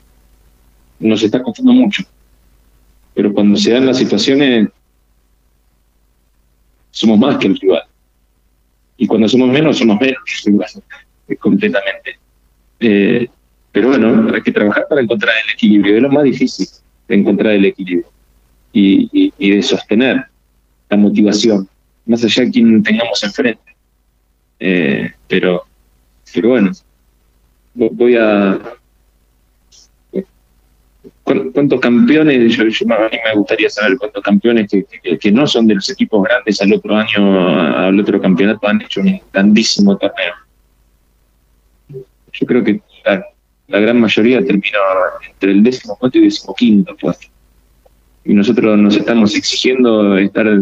nos 0.99 1.21
está 1.23 1.43
costando 1.43 1.73
mucho, 1.73 2.03
pero 3.13 3.33
cuando 3.33 3.57
se 3.57 3.73
dan 3.73 3.85
las 3.85 3.97
situaciones, 3.97 4.69
somos 6.91 7.19
más 7.19 7.37
que 7.37 7.47
el 7.47 7.57
rival. 7.57 7.83
Y 8.97 9.07
cuando 9.07 9.27
somos 9.27 9.49
menos, 9.49 9.77
somos 9.77 9.99
menos 9.99 10.19
rival, 10.45 10.69
completamente. 11.39 12.17
Eh, 12.79 13.27
pero 13.71 13.89
bueno, 13.89 14.33
hay 14.33 14.41
que 14.41 14.51
trabajar 14.51 14.85
para 14.89 15.01
encontrar 15.01 15.33
el 15.45 15.53
equilibrio, 15.53 15.95
es 15.95 16.01
lo 16.01 16.09
más 16.09 16.23
difícil, 16.23 16.67
encontrar 17.07 17.53
el 17.53 17.65
equilibrio 17.65 18.07
y, 18.73 19.31
de 19.37 19.63
sostener 19.63 20.25
la 20.89 20.97
motivación, 20.97 21.67
más 22.05 22.23
allá 22.23 22.43
de 22.43 22.51
quien 22.51 22.83
tengamos 22.83 23.23
enfrente. 23.23 23.75
Eh, 24.59 25.11
pero, 25.27 25.63
pero 26.33 26.49
bueno, 26.49 26.71
voy 27.73 28.15
a... 28.17 28.59
¿Cuántos 31.23 31.79
campeones? 31.79 32.55
Yo, 32.55 32.63
a 32.63 33.09
mí 33.09 33.17
me 33.25 33.33
gustaría 33.35 33.69
saber 33.69 33.97
cuántos 33.97 34.23
campeones 34.23 34.69
que, 34.69 35.31
no 35.31 35.47
son 35.47 35.67
de 35.67 35.75
los 35.75 35.89
equipos 35.89 36.23
grandes 36.23 36.61
al 36.61 36.73
otro 36.73 36.95
año, 36.95 37.77
al 37.77 37.99
otro 37.99 38.19
campeonato, 38.19 38.67
han 38.67 38.81
hecho 38.81 39.01
un 39.01 39.21
grandísimo 39.31 39.97
torneo. 39.97 40.33
Yo 42.33 42.47
creo 42.47 42.63
que 42.63 42.81
la, 43.05 43.79
gran 43.79 43.99
mayoría 43.99 44.43
terminó 44.43 44.79
entre 45.29 45.51
el 45.51 45.63
décimo 45.63 45.95
cuarto 45.95 46.17
y 46.17 46.23
décimo 46.23 46.53
quinto 46.55 46.95
puesto 46.97 47.27
y 48.23 48.33
nosotros 48.33 48.77
nos 48.77 48.95
estamos 48.95 49.35
exigiendo 49.35 50.17
estar 50.17 50.61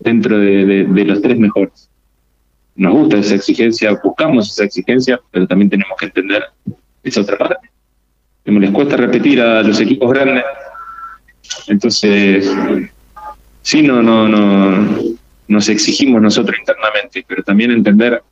dentro 0.00 0.38
de, 0.38 1.04
los 1.06 1.22
tres 1.22 1.38
mejores. 1.38 1.88
Nos 2.74 2.92
gusta 2.92 3.18
esa 3.18 3.34
exigencia, 3.34 3.98
buscamos 4.02 4.50
esa 4.50 4.64
exigencia, 4.64 5.20
pero 5.30 5.46
también 5.46 5.70
tenemos 5.70 5.96
que 5.98 6.06
entender 6.06 6.44
esa 7.02 7.20
otra 7.20 7.38
parte. 7.38 7.68
Como 8.48 8.60
les 8.60 8.70
cuesta 8.70 8.96
repetir 8.96 9.42
a 9.42 9.62
los 9.62 9.78
equipos 9.78 10.10
grandes, 10.10 10.42
entonces 11.66 12.50
sí 13.60 13.82
no, 13.82 14.02
no, 14.02 14.26
no 14.26 15.02
nos 15.48 15.68
exigimos 15.68 16.22
nosotros 16.22 16.56
internamente, 16.58 17.26
pero 17.28 17.42
también 17.42 17.72
entender 17.72 18.22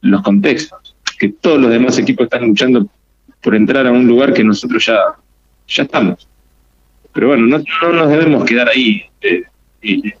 los 0.00 0.22
contextos, 0.22 0.96
que 1.18 1.28
todos 1.28 1.60
los 1.60 1.70
demás 1.70 1.98
equipos 1.98 2.24
están 2.24 2.48
luchando 2.48 2.88
por 3.42 3.54
entrar 3.54 3.86
a 3.86 3.92
un 3.92 4.06
lugar 4.06 4.32
que 4.32 4.42
nosotros 4.42 4.86
ya, 4.86 4.98
ya 5.68 5.82
estamos. 5.82 6.26
Pero 7.12 7.28
bueno, 7.28 7.46
no, 7.46 7.92
nos 7.92 8.08
debemos 8.08 8.46
quedar 8.46 8.70
ahí 8.70 9.04
eh, 9.20 9.42
y, 9.82 10.14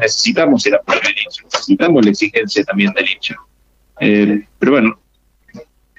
necesitamos 0.00 0.66
el 0.66 0.74
apoyo 0.74 0.98
del 1.04 1.12
hincha, 1.12 1.44
necesitamos 1.44 2.04
la 2.04 2.10
exigencia 2.10 2.64
también 2.64 2.92
del 2.94 3.08
hincha. 3.08 3.36
Eh, 4.00 4.42
pero 4.58 4.72
bueno, 4.72 4.98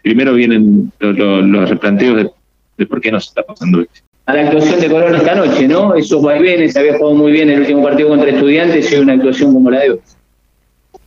primero 0.04 0.34
vienen 0.34 0.92
los, 1.00 1.70
replanteos 1.70 2.18
de, 2.18 2.39
por 2.86 3.02
qué 3.02 3.12
nos 3.12 3.28
está 3.28 3.44
pasando 3.44 3.82
esto. 3.82 4.02
A 4.26 4.34
la 4.34 4.42
actuación 4.42 4.80
de 4.80 4.90
Colón 4.90 5.16
esta 5.16 5.36
noche, 5.36 5.68
¿no? 5.68 5.96
Esos 5.96 6.22
vaivenes, 6.22 6.78
había 6.78 6.98
jugado 6.98 7.16
muy 7.16 7.32
bien 7.32 7.50
el 7.50 7.62
último 7.62 7.84
partido 7.84 8.10
contra 8.10 8.30
Estudiantes 8.30 8.92
y 8.92 8.96
una 8.96 9.14
actuación 9.14 9.54
como 9.54 9.72
la 9.72 9.80
de 9.80 9.92
hoy. 9.92 10.00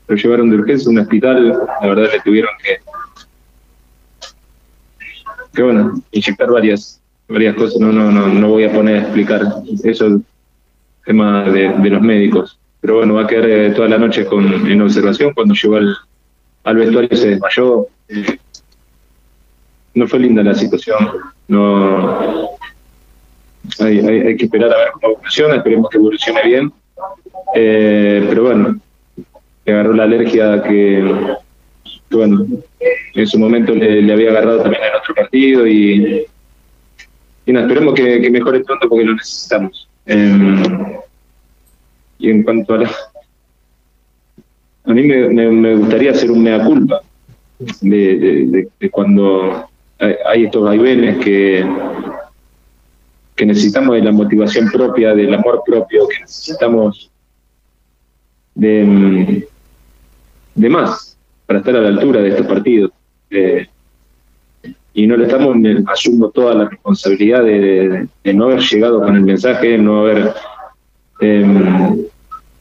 Lo 0.08 0.16
llevaron 0.16 0.50
de 0.50 0.56
urgencia 0.56 0.88
a 0.88 0.90
un 0.90 0.98
hospital, 0.98 1.48
la 1.80 1.88
verdad 1.88 2.10
le 2.12 2.20
tuvieron 2.20 2.50
que, 2.62 2.78
que 5.54 5.62
bueno, 5.62 6.02
inyectar 6.10 6.50
varias 6.50 7.00
varias 7.28 7.54
cosas, 7.54 7.80
no, 7.80 7.92
no, 7.92 8.10
no, 8.10 8.26
no 8.26 8.48
voy 8.48 8.64
a 8.64 8.72
poner 8.72 8.96
a 8.96 9.00
explicar, 9.02 9.42
eso 9.84 10.06
es 10.06 10.14
tema 11.04 11.44
de, 11.50 11.90
los 11.90 12.02
médicos. 12.02 12.58
Pero 12.80 12.96
bueno, 12.96 13.14
va 13.14 13.22
a 13.22 13.26
quedar 13.26 13.48
eh, 13.48 13.70
toda 13.70 13.88
la 13.88 13.98
noche 13.98 14.24
con, 14.24 14.68
en 14.68 14.82
observación. 14.82 15.32
Cuando 15.34 15.54
llegó 15.54 15.76
al, 15.76 15.96
al 16.64 16.76
vestuario 16.76 17.16
se 17.16 17.30
desmayó. 17.30 17.86
No 19.94 20.06
fue 20.08 20.18
linda 20.20 20.42
la 20.42 20.54
situación. 20.54 20.98
No 21.48 22.50
hay, 23.80 23.98
hay, 23.98 24.36
que 24.36 24.44
esperar 24.44 24.72
a 24.72 24.78
ver 24.78 24.90
cómo 24.92 25.14
evoluciona, 25.14 25.56
esperemos 25.56 25.90
que 25.90 25.98
evolucione 25.98 26.42
bien. 26.44 26.72
Eh, 27.54 28.24
pero 28.28 28.44
bueno, 28.44 28.80
le 29.64 29.72
agarró 29.72 29.92
la 29.92 30.04
alergia 30.04 30.62
que, 30.62 31.36
bueno, 32.10 32.46
en 33.14 33.26
su 33.26 33.38
momento 33.38 33.74
le, 33.74 34.12
había 34.12 34.30
agarrado 34.30 34.62
también 34.62 34.82
en 34.82 34.98
otro 34.98 35.14
partido 35.14 35.66
y, 35.66 36.26
y 37.46 37.56
esperemos 37.56 37.94
que, 37.94 38.30
mejore 38.30 38.60
pronto 38.60 38.88
porque 38.88 39.04
lo 39.04 39.14
necesitamos. 39.14 39.88
Em, 40.06 40.62
y 42.18 42.30
en 42.30 42.42
cuanto 42.42 42.74
a 42.74 42.78
la... 42.78 42.90
A 44.84 44.92
mí 44.92 45.02
me, 45.04 45.76
gustaría 45.76 46.10
hacer 46.10 46.30
un 46.30 46.42
mea 46.42 46.64
culpa 46.64 47.00
de, 47.80 48.68
cuando 48.90 49.68
hay, 50.26 50.44
estos 50.44 50.64
vaivenes 50.64 51.24
que, 51.24 51.64
que 53.36 53.46
necesitamos 53.46 53.96
de 53.96 54.02
la 54.02 54.12
motivación 54.12 54.70
propia, 54.70 55.14
del 55.14 55.34
amor 55.34 55.62
propio, 55.64 56.08
que 56.08 56.20
necesitamos 56.20 57.10
de, 58.54 59.48
de 60.54 60.68
más 60.68 61.16
para 61.46 61.60
estar 61.60 61.76
a 61.76 61.80
la 61.80 61.88
altura 61.88 62.20
de 62.20 62.28
estos 62.28 62.46
partidos 62.46 62.90
y 64.94 65.06
no 65.06 65.16
le 65.16 65.24
estamos, 65.24 65.56
asumo 65.86 66.30
toda 66.30 66.54
la 66.54 66.68
responsabilidad 66.68 67.42
de, 67.44 68.08
no 68.34 68.44
haber 68.44 68.60
llegado 68.60 69.00
con 69.00 69.16
el 69.16 69.22
mensaje, 69.22 69.78
no 69.78 70.00
haber 70.00 70.34
em, 71.20 72.04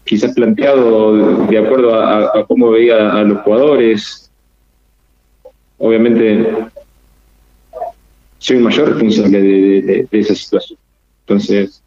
quizás 0.05 0.33
planteado 0.33 1.45
de 1.47 1.57
acuerdo 1.57 1.93
a, 1.93 2.45
cómo 2.47 2.71
veía 2.71 3.11
a 3.11 3.23
los 3.23 3.41
jugadores. 3.41 4.31
Obviamente, 5.77 6.47
soy 8.41 8.57
el 8.57 8.63
mayor 8.63 8.89
responsable 8.89 9.39
de, 9.39 10.07
esa 10.11 10.33
situación. 10.33 10.79
Entonces, 11.21 11.83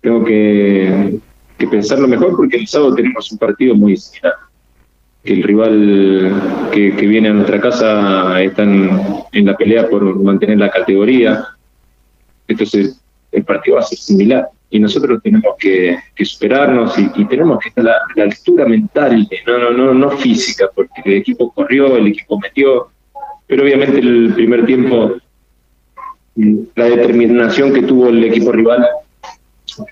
tengo 0.00 0.24
que, 0.24 1.18
pensarlo 1.70 2.06
mejor 2.06 2.36
porque 2.36 2.58
el 2.58 2.68
sábado 2.68 2.94
tenemos 2.94 3.32
un 3.32 3.38
partido 3.38 3.74
muy 3.74 3.96
similar 3.96 4.34
el 5.24 5.42
rival 5.42 6.70
que, 6.70 6.90
viene 6.90 7.30
a 7.30 7.32
nuestra 7.32 7.58
casa 7.58 8.42
están 8.42 9.24
en 9.32 9.46
la 9.46 9.56
pelea 9.56 9.88
por 9.88 10.14
mantener 10.22 10.58
la 10.58 10.70
categoría. 10.70 11.48
Entonces, 12.46 13.00
el 13.32 13.42
partido 13.42 13.76
va 13.76 13.82
a 13.82 13.86
ser 13.86 13.98
similar. 13.98 14.48
Y 14.68 14.78
nosotros 14.78 15.22
tenemos 15.22 15.54
que, 15.58 15.96
superarnos 16.22 16.98
y, 16.98 17.24
tenemos 17.24 17.58
que 17.58 17.70
estar 17.70 17.88
a 17.88 18.02
la, 18.14 18.24
altura 18.24 18.66
mental, 18.66 19.26
no, 19.46 19.58
no, 19.58 19.70
no, 19.70 19.94
no 19.94 20.10
física, 20.10 20.68
porque 20.74 21.00
el 21.06 21.14
equipo 21.14 21.50
corrió, 21.52 21.96
el 21.96 22.08
equipo 22.08 22.38
metió, 22.38 22.90
pero 23.46 23.62
obviamente 23.62 23.98
el 23.98 24.32
primer 24.34 24.66
tiempo, 24.66 25.16
la 26.36 26.84
determinación 26.84 27.72
que 27.72 27.82
tuvo 27.82 28.08
el 28.08 28.24
equipo 28.24 28.52
rival 28.52 28.86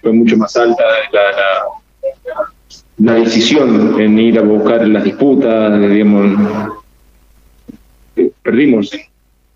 fue 0.01 0.13
mucho 0.13 0.37
más 0.37 0.57
alta, 0.57 0.83
la 1.13 1.21
la 2.99 3.15
decisión 3.15 4.01
en 4.01 4.19
ir 4.19 4.39
a 4.39 4.43
buscar 4.43 4.87
las 4.87 5.03
disputas, 5.05 5.81
digamos, 5.81 6.79
perdimos 8.43 8.93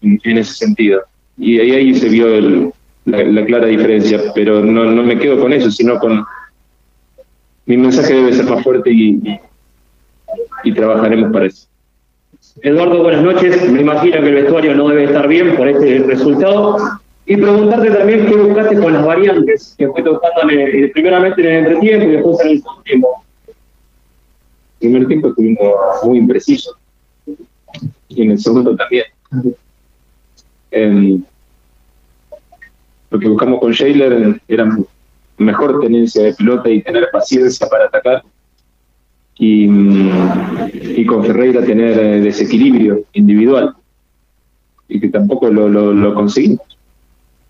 en, 0.02 0.38
ese 0.38 0.54
sentido. 0.54 1.02
Y 1.38 1.60
ahí, 1.60 1.72
ahí 1.72 1.94
se 1.94 2.08
vio 2.08 2.72
la, 3.04 3.46
clara 3.46 3.66
diferencia, 3.66 4.20
pero 4.34 4.64
no, 4.64 4.84
no 4.86 5.02
me 5.02 5.18
quedo 5.18 5.38
con 5.40 5.52
eso, 5.52 5.70
sino 5.70 5.98
con 5.98 6.24
mi 7.66 7.76
mensaje 7.76 8.14
debe 8.14 8.32
ser 8.32 8.46
más 8.46 8.64
fuerte 8.64 8.90
y, 8.90 9.20
y, 10.64 10.72
trabajaremos 10.72 11.32
para 11.32 11.46
eso. 11.46 11.68
Eduardo, 12.62 13.02
buenas 13.02 13.22
noches. 13.22 13.70
Me 13.70 13.80
imagino 13.80 14.20
que 14.20 14.28
el 14.28 14.34
vestuario 14.34 14.74
no 14.74 14.88
debe 14.88 15.04
estar 15.04 15.28
bien 15.28 15.56
por 15.56 15.68
este 15.68 15.98
resultado. 16.00 16.78
Y 17.26 17.36
preguntarte 17.36 17.90
también 17.90 18.26
qué 18.26 18.36
buscaste 18.36 18.78
con 18.80 18.92
las 18.92 19.04
variantes 19.04 19.74
que 19.76 19.88
fue 19.88 20.02
tocando 20.02 20.52
primeramente 20.92 21.40
en 21.40 21.46
el 21.48 21.66
entretiempo 21.66 22.06
y 22.06 22.12
después 22.12 22.40
en 22.40 22.48
el 22.48 22.58
segundo 22.58 22.82
tiempo 22.82 23.26
primer 24.78 25.06
tiempo 25.08 25.28
estuvimos 25.28 25.74
muy 26.04 26.18
imprecisos 26.18 26.76
y 28.08 28.22
en 28.22 28.30
el 28.30 28.38
segundo 28.38 28.76
también. 28.76 29.04
Em, 30.70 31.22
lo 33.10 33.18
que 33.18 33.28
buscamos 33.28 33.60
con 33.60 33.72
Shaler 33.72 34.40
era 34.48 34.78
mejor 35.38 35.80
tenencia 35.80 36.22
de 36.22 36.34
pelota 36.34 36.68
y 36.68 36.82
tener 36.82 37.08
paciencia 37.10 37.66
para 37.68 37.86
atacar 37.86 38.22
y, 39.38 41.04
con 41.06 41.24
Ferreira 41.24 41.64
tener 41.64 41.98
eh, 41.98 42.20
desequilibrio 42.20 43.04
individual 43.12 43.74
y 44.88 45.00
que 45.00 45.08
tampoco 45.08 45.50
lo, 45.50 45.68
lo, 45.68 46.14
conseguimos. 46.14 46.66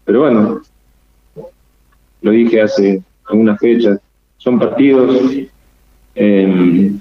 Pero 0.05 0.21
bueno, 0.23 0.63
lo 2.23 2.31
dije 2.31 2.63
hace 2.63 3.03
algunas 3.29 3.59
fechas, 3.61 4.01
son 4.39 4.59
partidos 4.59 5.49
eh, 6.15 6.93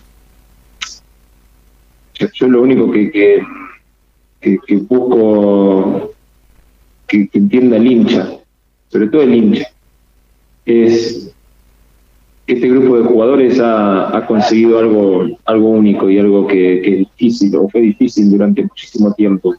yo 2.34 2.48
lo 2.48 2.62
único 2.62 2.92
que, 2.92 3.12
que, 3.12 4.58
que, 4.66 4.76
busco 4.78 6.14
que, 7.08 7.30
entienda 7.34 7.78
el 7.78 7.88
hincha, 7.88 8.38
sobre 8.90 9.08
todo 9.08 9.22
el 9.22 9.34
hincha, 9.34 9.68
es 10.66 11.35
este 12.48 12.70
grupo 12.70 12.98
de 12.98 13.06
jugadores 13.06 13.60
ha, 13.60 14.24
conseguido 14.28 14.80
algo, 14.80 15.28
algo 15.46 15.70
único 15.70 16.10
y 16.10 16.20
algo 16.20 16.46
que, 16.46 16.78
es 16.80 16.98
difícil 17.00 17.56
o 17.56 17.68
fue 17.70 17.82
difícil 17.82 18.30
durante 18.30 18.64
muchísimo 18.64 19.14
tiempo. 19.14 19.56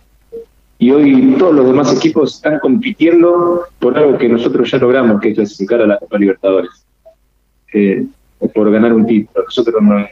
Y 0.78 0.90
hoy 0.90 1.34
todos 1.38 1.54
los 1.54 1.66
demás 1.66 1.96
equipos 1.96 2.36
están 2.36 2.58
compitiendo 2.60 3.62
por 3.78 3.96
algo 3.96 4.18
que 4.18 4.28
nosotros 4.28 4.70
ya 4.70 4.78
logramos, 4.78 5.20
que 5.20 5.30
es 5.30 5.34
clasificar 5.34 5.80
a 5.80 5.86
la 5.86 5.98
Copa 5.98 6.18
Libertadores. 6.18 6.70
Eh, 7.72 8.06
por 8.54 8.70
ganar 8.70 8.92
un 8.92 9.06
título. 9.06 9.44
Nosotros 9.44 9.82
no, 9.82 10.06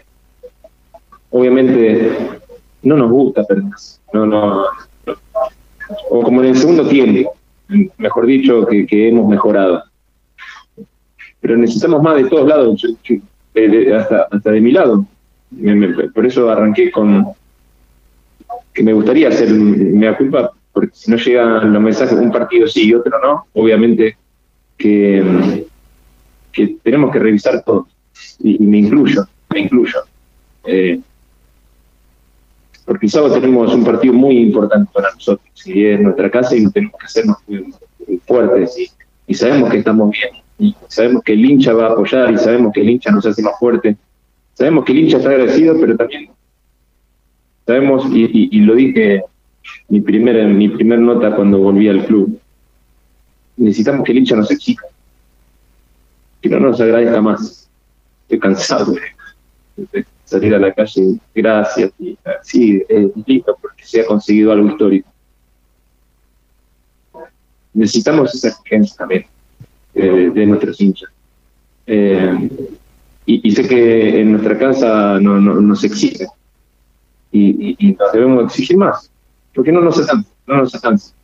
obviamente 1.30 2.10
no 2.82 2.96
nos 2.96 3.10
gusta 3.10 3.44
perder. 3.44 3.64
No, 4.12 4.26
no, 4.26 4.64
o 6.10 6.22
como 6.22 6.42
en 6.42 6.48
el 6.48 6.56
segundo 6.56 6.88
tiempo, 6.88 7.34
mejor 7.98 8.26
dicho, 8.26 8.66
que 8.66 9.08
hemos 9.08 9.28
mejorado 9.28 9.83
pero 11.44 11.58
necesitamos 11.58 12.02
más 12.02 12.16
de 12.16 12.24
todos 12.30 12.48
lados, 12.48 12.82
hasta, 13.94 14.28
hasta 14.30 14.50
de 14.50 14.60
mi 14.62 14.72
lado. 14.72 15.04
por 16.14 16.24
eso 16.24 16.50
arranqué 16.50 16.90
con 16.90 17.26
que 18.72 18.82
me 18.82 18.94
gustaría 18.94 19.28
hacer 19.28 19.50
me 19.52 20.16
culpa, 20.16 20.52
porque 20.72 20.92
si 20.94 21.10
no 21.10 21.18
llegan 21.18 21.70
los 21.70 21.82
mensajes, 21.82 22.16
un 22.16 22.32
partido 22.32 22.66
sí 22.66 22.88
y 22.88 22.94
otro 22.94 23.20
no, 23.22 23.44
obviamente 23.52 24.16
que, 24.78 25.66
que 26.50 26.78
tenemos 26.82 27.12
que 27.12 27.18
revisar 27.18 27.62
todo. 27.62 27.88
Y, 28.40 28.58
me 28.60 28.78
incluyo, 28.78 29.28
me 29.50 29.60
incluyo. 29.60 29.98
Eh, 30.64 30.98
porque 32.86 33.04
el 33.04 33.12
sábado 33.12 33.34
tenemos 33.34 33.74
un 33.74 33.84
partido 33.84 34.14
muy 34.14 34.38
importante 34.38 34.90
para 34.94 35.12
nosotros, 35.12 35.66
y 35.66 35.84
es 35.84 36.00
nuestra 36.00 36.30
casa 36.30 36.56
y 36.56 36.66
tenemos 36.70 36.98
que 36.98 37.04
hacernos 37.04 37.36
fuertes 38.24 38.94
y 39.26 39.34
sabemos 39.34 39.70
que 39.70 39.76
estamos 39.76 40.10
bien 40.10 40.43
y 40.58 40.74
sabemos 40.88 41.22
que 41.24 41.32
el 41.32 41.44
hincha 41.44 41.72
va 41.72 41.88
a 41.88 41.92
apoyar 41.92 42.32
y 42.32 42.38
sabemos 42.38 42.72
que 42.72 42.80
el 42.80 42.90
hincha 42.90 43.10
nos 43.10 43.26
hace 43.26 43.42
más 43.42 43.58
fuerte. 43.58 43.96
Sabemos 44.54 44.84
que 44.84 44.92
el 44.92 44.98
hincha 44.98 45.16
está 45.16 45.30
agradecido, 45.30 45.76
pero 45.80 45.96
también 45.96 46.30
sabemos, 47.66 48.04
y, 48.12 48.60
lo 48.60 48.74
dije 48.74 49.22
mi 49.88 50.00
primera, 50.00 50.46
mi 50.46 50.68
primer 50.68 50.98
nota 50.98 51.34
cuando 51.34 51.58
volví 51.58 51.88
al 51.88 52.04
club, 52.06 52.38
necesitamos 53.56 54.04
que 54.04 54.12
el 54.12 54.18
hincha 54.18 54.36
nos 54.36 54.50
exija, 54.50 54.86
que 56.40 56.48
no 56.48 56.60
nos 56.60 56.80
agradezca 56.80 57.20
más. 57.20 57.68
Estoy 58.22 58.38
cansado 58.38 58.94
de, 59.76 60.06
salir 60.24 60.54
a 60.54 60.58
la 60.58 60.72
calle, 60.72 61.18
gracias, 61.34 61.92
y 61.98 62.16
sí, 62.42 62.82
es 62.88 63.10
lindo 63.26 63.58
porque 63.60 63.84
se 63.84 64.00
ha 64.02 64.06
conseguido 64.06 64.52
algo 64.52 64.68
histórico. 64.68 65.10
Necesitamos 67.72 68.34
esa 68.34 68.48
exigencia 68.48 68.96
también 68.96 69.26
de 69.94 70.46
nuestros 70.46 70.80
hinchas. 70.80 71.10
Eh, 71.86 72.50
y, 73.26 73.50
sé 73.52 73.66
que 73.66 74.20
en 74.20 74.32
nuestra 74.32 74.58
casa 74.58 75.18
no, 75.20 75.40
nos 75.40 75.82
exige 75.84 76.26
y, 77.32 77.76
y, 77.78 77.96
debemos 78.12 78.44
exigir 78.44 78.76
más. 78.76 79.10
porque 79.54 79.72
no 79.72 79.80
nos 79.80 79.98
alcanza? 79.98 80.30
No 80.46 80.56
nos 80.58 80.74
alcanza. 80.74 81.14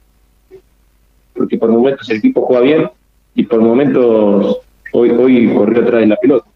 Porque 1.35 1.59
por 1.59 1.71
momentos 1.71 2.09
el 2.09 2.19
equipo 2.19 2.47
juega 2.47 2.63
bien 2.63 2.91
y 3.35 3.45
por 3.45 3.61
momentos 3.61 4.59
hoy, 4.93 5.11
hoy 5.11 5.55
corrió 5.55 5.83
atrás 5.83 6.01
de 6.01 6.07
la 6.07 6.17
pelota. 6.17 6.49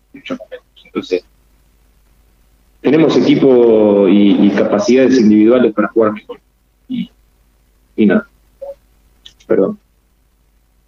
Entonces, 0.85 1.25
tenemos 2.81 3.17
equipo 3.17 4.09
y, 4.09 4.51
capacidades 4.51 5.19
individuales 5.19 5.73
para 5.75 5.89
jugar 5.89 6.13
mejor. 6.13 6.41
Y, 6.89 7.11
y 7.97 8.07
nada. 8.07 8.27
Perdón. 9.47 9.79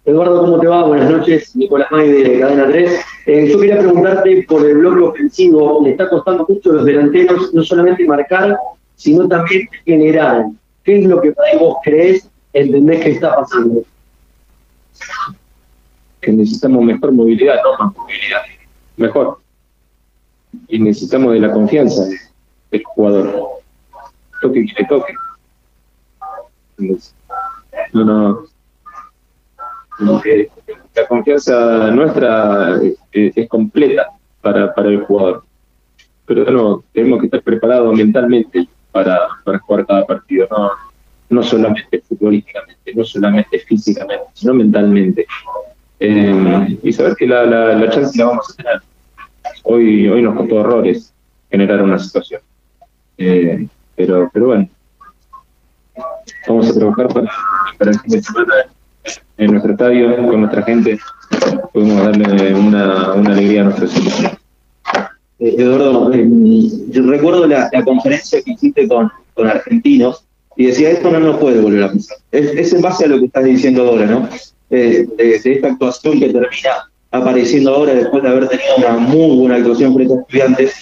Eduardo, 0.07 0.39
¿cómo 0.39 0.59
te 0.61 0.67
va? 0.67 0.85
Buenas 0.85 1.11
noches. 1.11 1.53
Nicolás 1.53 1.91
May 1.91 2.09
de 2.09 2.39
Cadena 2.39 2.65
3. 2.65 3.05
Eh, 3.25 3.49
yo 3.51 3.59
quería 3.59 3.79
preguntarte 3.79 4.45
por 4.47 4.65
el 4.65 4.77
bloque 4.77 5.01
ofensivo. 5.01 5.81
Le 5.83 5.91
está 5.91 6.09
costando 6.09 6.45
mucho 6.47 6.71
a 6.71 6.75
los 6.75 6.85
delanteros 6.85 7.53
no 7.53 7.61
solamente 7.61 8.05
marcar, 8.05 8.57
sino 8.95 9.27
también 9.27 9.67
generar. 9.83 10.45
¿Qué 10.85 10.99
es 10.99 11.05
lo 11.05 11.19
que 11.19 11.33
vos 11.59 11.75
crees, 11.83 12.25
entendés 12.53 13.03
que 13.03 13.09
está 13.11 13.35
pasando? 13.35 13.83
Que 16.21 16.31
necesitamos 16.31 16.85
mejor 16.85 17.11
movilidad, 17.11 17.57
no 17.61 17.85
más 17.85 17.97
movilidad. 17.97 18.43
Mejor. 18.95 19.39
Y 20.69 20.79
necesitamos 20.79 21.33
de 21.33 21.41
la 21.41 21.51
confianza 21.51 22.07
del 22.71 22.83
jugador. 22.85 23.59
Toque 24.41 24.67
que 24.67 24.83
le 24.83 24.87
toque. 24.87 25.13
No, 27.91 28.05
no 28.05 28.56
la 29.99 31.07
confianza 31.07 31.91
nuestra 31.91 32.79
eh, 33.11 33.31
es, 33.35 33.49
completa 33.49 34.07
para, 34.41 34.73
para 34.73 34.89
el 34.89 35.01
jugador. 35.01 35.43
Pero 36.25 36.51
no, 36.51 36.83
tenemos 36.93 37.19
que 37.19 37.25
estar 37.27 37.41
preparados 37.41 37.95
mentalmente 37.95 38.67
para, 38.91 39.27
para 39.43 39.59
jugar 39.59 39.85
cada 39.85 40.05
partido, 40.05 40.47
no, 40.51 40.71
no 41.29 41.43
solamente 41.43 42.01
futbolísticamente, 42.01 42.93
no 42.93 43.03
solamente 43.03 43.59
físicamente, 43.59 44.25
sino 44.33 44.53
mentalmente. 44.53 45.25
Eh, 45.99 46.77
y 46.83 46.93
saber 46.93 47.15
que 47.15 47.25
la, 47.25 47.45
la, 47.45 47.89
chance 47.89 48.17
la 48.17 48.25
vamos 48.25 48.49
a 48.51 48.53
tener. 48.55 48.81
Hoy, 49.63 50.07
hoy 50.07 50.21
nos 50.21 50.35
costó 50.35 50.61
errores 50.61 51.13
generar 51.49 51.81
una 51.81 51.97
situación. 51.97 52.41
Eh, 53.17 53.67
pero, 53.95 54.29
pero 54.31 54.47
bueno, 54.47 54.69
vamos 56.47 56.69
a 56.69 56.73
trabajar 56.73 57.07
para, 57.07 57.31
para 57.77 57.91
el 57.91 57.99
fin 57.99 58.11
de 58.11 58.21
en 59.37 59.51
nuestro 59.51 59.71
estadio, 59.71 60.15
con 60.15 60.41
nuestra 60.41 60.63
gente, 60.63 60.99
podemos 61.73 62.03
darle 62.03 62.55
una, 62.55 63.13
una 63.13 63.31
alegría 63.33 63.61
a 63.61 63.63
nuestros 63.65 63.95
hijos. 63.97 64.37
Eh, 65.39 65.55
Eduardo, 65.57 66.11
eh, 66.13 66.27
yo 66.89 67.03
recuerdo 67.03 67.45
la, 67.45 67.69
conferencia 67.85 68.41
que 68.41 68.51
hiciste 68.51 68.87
con, 68.87 69.11
con 69.35 69.47
argentinos 69.47 70.23
y 70.55 70.67
decía, 70.67 70.89
esto 70.89 71.11
no 71.11 71.19
nos 71.19 71.37
puede 71.37 71.61
volver 71.61 71.83
a 71.83 71.91
pasar. 71.91 72.17
Es, 72.31 72.73
en 72.73 72.81
base 72.81 73.05
a 73.05 73.07
lo 73.09 73.19
que 73.19 73.25
estás 73.25 73.43
diciendo 73.43 73.87
ahora, 73.87 74.07
¿no? 74.07 74.27
Eh, 74.71 75.07
de, 75.15 75.35
esta 75.35 75.67
actuación 75.67 76.19
que 76.19 76.29
termina 76.29 76.89
apareciendo 77.11 77.73
ahora 77.73 77.93
después 77.93 78.23
de 78.23 78.29
haber 78.29 78.49
tenido 78.49 78.75
una 78.77 78.97
muy 78.97 79.37
buena 79.37 79.55
actuación 79.55 79.93
frente 79.93 80.13
a 80.13 80.17
estudiantes. 80.17 80.73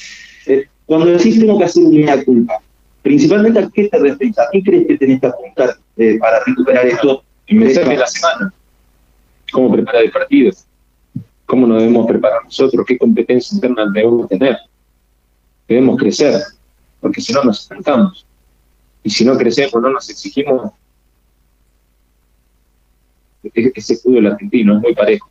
cuando 0.86 1.08
decís 1.08 1.40
tengo 1.40 1.58
que 1.58 1.66
hacer 1.66 1.84
una 1.84 2.24
culpa, 2.24 2.54
principalmente 3.02 3.60
a 3.60 3.70
qué 3.72 3.90
te 3.90 4.00
refieres, 4.00 4.40
a 4.40 4.48
qué 4.52 4.64
crees 4.64 4.88
que 4.88 4.98
tenés 4.98 5.20
que 5.20 5.28
apuntar 5.28 5.76
para 6.20 6.40
recuperar 6.46 6.88
esto 6.88 7.25
mensaje 7.48 7.90
de 7.90 7.98
la 7.98 8.08
semana. 8.08 8.54
¿Cómo 9.52 9.72
preparar 9.72 10.04
el 10.04 10.12
partido? 10.12 10.52
¿Cómo 11.46 11.68
nos 11.68 11.80
debemos 11.80 12.08
preparar 12.08 12.44
nosotros? 12.44 12.86
¿Qué 12.88 12.98
competencia 12.98 13.56
interna 13.56 13.86
debemos 13.94 14.28
tener? 14.28 14.58
Debemos 15.68 15.98
crecer, 15.98 16.42
porque 17.00 17.22
si 17.22 17.34
no 17.34 17.44
nos 17.44 17.62
estancamos. 17.62 18.26
Y 19.04 19.10
si 19.10 19.24
no 19.24 19.38
crecemos, 19.38 19.82
no 19.82 19.90
nos 19.90 20.10
exigimos, 20.10 20.72
ese 23.54 23.94
escudo 23.94 24.16
del 24.16 24.28
argentino 24.28 24.76
es 24.76 24.82
muy 24.82 24.96
parejo. 24.96 25.30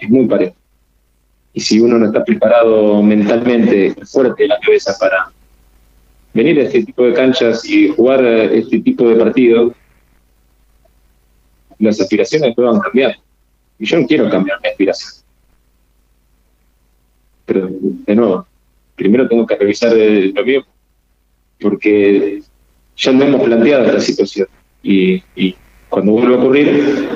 Es 0.00 0.08
muy 0.08 0.26
parejo. 0.26 0.56
Y 1.52 1.60
si 1.60 1.78
uno 1.80 1.98
no 1.98 2.06
está 2.06 2.24
preparado 2.24 3.02
mentalmente, 3.02 3.94
fuerte 4.06 4.44
en 4.44 4.48
la 4.48 4.58
cabeza 4.58 4.96
para 4.98 5.30
venir 6.32 6.58
a 6.58 6.64
este 6.64 6.84
tipo 6.84 7.04
de 7.04 7.12
canchas 7.12 7.64
y 7.64 7.88
jugar 7.90 8.24
este 8.24 8.80
tipo 8.80 9.08
de 9.08 9.16
partidos, 9.16 9.72
las 11.78 12.00
aspiraciones 12.00 12.54
puedan 12.54 12.80
cambiar. 12.80 13.16
Y 13.78 13.86
yo 13.86 13.98
no 13.98 14.06
quiero 14.06 14.30
cambiar 14.30 14.60
mi 14.62 14.68
aspiración. 14.68 15.24
Pero, 17.46 17.68
de 17.70 18.14
nuevo, 18.14 18.46
primero 18.96 19.28
tengo 19.28 19.46
que 19.46 19.56
revisar 19.56 19.92
lo 19.94 20.44
mío, 20.44 20.64
porque 21.60 22.42
ya 22.96 23.12
no 23.12 23.24
hemos 23.24 23.42
planteado 23.42 23.84
esta 23.84 24.00
situación. 24.00 24.48
Y, 24.82 25.22
cuando 25.88 26.12
vuelve 26.12 26.34
a 26.34 26.38
ocurrir, 26.38 27.08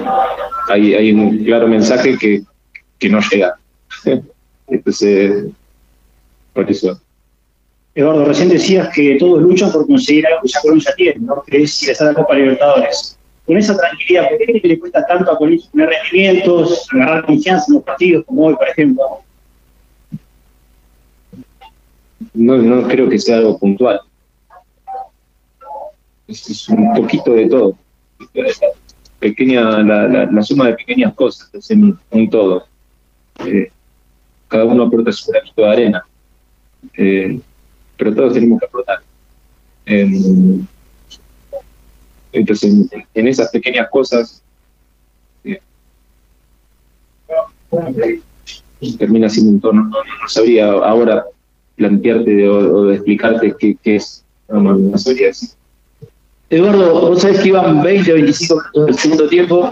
hay, 0.68 0.94
hay 0.94 1.12
un 1.12 1.44
claro 1.44 1.66
mensaje 1.66 2.16
que, 2.16 2.42
que 2.98 3.08
no 3.08 3.18
llega. 3.20 3.58
Entonces, 4.68 5.46
por 6.52 6.70
eso. 6.70 7.00
Eduardo, 7.94 8.24
recién 8.24 8.50
decías 8.50 8.88
que 8.94 9.16
todos 9.18 9.42
luchan 9.42 9.72
por 9.72 9.84
conseguir 9.86 10.26
algo 10.28 10.42
que 10.42 10.48
ya 10.48 10.60
Colombia 10.60 10.94
tiene, 10.96 11.20
¿no? 11.20 11.42
que 11.44 11.62
es 11.62 11.82
ir 11.82 11.96
a 12.00 12.14
Copa 12.14 12.34
Libertadores 12.34 13.17
con 13.48 13.56
esa 13.56 13.74
tranquilidad, 13.78 14.28
¿por 14.28 14.38
qué 14.38 14.60
le 14.62 14.78
cuesta 14.78 15.06
tanto 15.06 15.32
a 15.32 15.38
Colín 15.38 15.58
tener 15.72 15.88
rendimientos, 15.88 16.86
agarrar 16.92 17.24
confianza 17.24 17.64
en 17.68 17.74
los 17.76 17.82
partidos 17.82 18.26
como 18.26 18.44
hoy, 18.44 18.54
por 18.54 18.68
ejemplo? 18.68 19.02
No, 22.34 22.58
no 22.58 22.86
creo 22.86 23.08
que 23.08 23.18
sea 23.18 23.38
algo 23.38 23.58
puntual. 23.58 24.02
Es, 26.26 26.68
un 26.68 26.92
poquito 26.92 27.32
de 27.32 27.48
todo. 27.48 27.74
Pequeña, 29.18 29.82
la, 29.82 30.42
suma 30.42 30.66
de 30.66 30.74
pequeñas 30.74 31.14
cosas 31.14 31.48
es 31.54 31.70
un, 31.70 32.28
todo. 32.28 32.66
Eh, 33.46 33.72
cada 34.48 34.66
uno 34.66 34.82
aporta 34.82 35.10
su 35.10 35.32
granito 35.32 35.62
de 35.62 35.68
arena. 35.70 36.04
Eh, 36.98 37.40
pero 37.96 38.14
todos 38.14 38.34
tenemos 38.34 38.60
que 38.60 38.66
aportar. 38.66 38.98
Entonces, 42.32 42.74
en, 43.14 43.26
esas 43.26 43.50
pequeñas 43.50 43.88
cosas, 43.90 44.42
eh, 45.44 45.60
termina 48.98 49.28
siendo 49.28 49.52
un 49.52 49.60
tono. 49.60 49.84
No, 49.84 49.90
no 49.90 50.28
sabría 50.28 50.70
ahora 50.70 51.24
plantearte 51.76 52.48
o, 52.48 52.92
explicarte 52.92 53.54
qué, 53.58 53.76
es. 53.84 54.24
No, 54.48 54.60
no. 54.60 54.94
Eduardo, 56.50 57.10
vos 57.10 57.20
sabés 57.20 57.40
que 57.40 57.48
iban 57.48 57.82
20 57.82 58.10
o 58.10 58.14
25 58.14 58.54
minutos 58.54 58.86
del 58.86 58.94
segundo 58.94 59.28
tiempo 59.28 59.70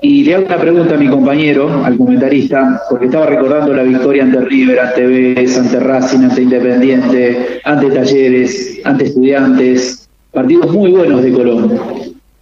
y 0.00 0.24
le 0.24 0.34
hago 0.34 0.46
una 0.46 0.58
pregunta 0.58 0.94
a 0.94 0.98
mi 0.98 1.08
compañero, 1.08 1.84
al 1.84 1.96
comentarista, 1.96 2.82
porque 2.90 3.06
estaba 3.06 3.26
recordando 3.26 3.72
la 3.72 3.84
victoria 3.84 4.24
ante 4.24 4.40
River, 4.40 4.80
ante 4.80 5.06
Vélez, 5.06 5.58
ante 5.58 5.78
Racing, 5.78 6.24
ante 6.24 6.42
Independiente, 6.42 7.60
ante 7.64 7.90
Talleres, 7.90 8.80
ante 8.84 9.04
Estudiantes, 9.04 10.01
partidos 10.32 10.70
muy 10.72 10.92
buenos 10.92 11.22
de 11.22 11.32
Colón. 11.32 11.80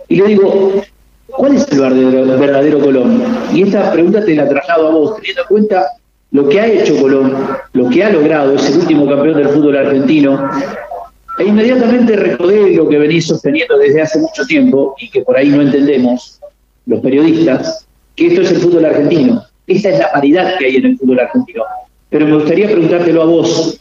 Y 0.08 0.16
le 0.16 0.26
digo, 0.28 0.82
¿cuál 1.26 1.56
es 1.56 1.70
el 1.70 1.80
verdadero, 1.80 2.38
verdadero 2.38 2.80
Colón? 2.80 3.22
Y 3.52 3.62
esta 3.62 3.92
pregunta 3.92 4.24
te 4.24 4.34
la 4.34 4.48
traslado 4.48 4.88
a 4.88 4.90
vos, 4.90 5.16
teniendo 5.16 5.42
en 5.42 5.48
cuenta 5.48 5.86
lo 6.32 6.48
que 6.48 6.60
ha 6.60 6.66
hecho 6.66 7.00
Colón, 7.00 7.36
lo 7.72 7.88
que 7.90 8.04
ha 8.04 8.10
logrado, 8.10 8.54
es 8.54 8.70
el 8.70 8.78
último 8.78 9.08
campeón 9.08 9.36
del 9.36 9.48
fútbol 9.48 9.76
argentino, 9.76 10.50
e 11.38 11.44
inmediatamente 11.44 12.16
recordé 12.16 12.74
lo 12.74 12.88
que 12.88 12.98
venís 12.98 13.26
sosteniendo 13.26 13.78
desde 13.78 14.02
hace 14.02 14.18
mucho 14.18 14.44
tiempo 14.46 14.94
y 14.98 15.08
que 15.10 15.22
por 15.22 15.36
ahí 15.36 15.48
no 15.48 15.62
entendemos 15.62 16.38
los 16.86 17.00
periodistas, 17.00 17.86
que 18.14 18.28
esto 18.28 18.42
es 18.42 18.52
el 18.52 18.58
fútbol 18.58 18.84
argentino. 18.84 19.42
Esta 19.66 19.88
es 19.88 19.98
la 19.98 20.12
paridad 20.12 20.58
que 20.58 20.66
hay 20.66 20.76
en 20.76 20.86
el 20.86 20.98
fútbol 20.98 21.20
argentino. 21.20 21.62
Pero 22.08 22.26
me 22.26 22.34
gustaría 22.34 22.66
preguntártelo 22.66 23.22
a 23.22 23.24
vos. 23.24 23.80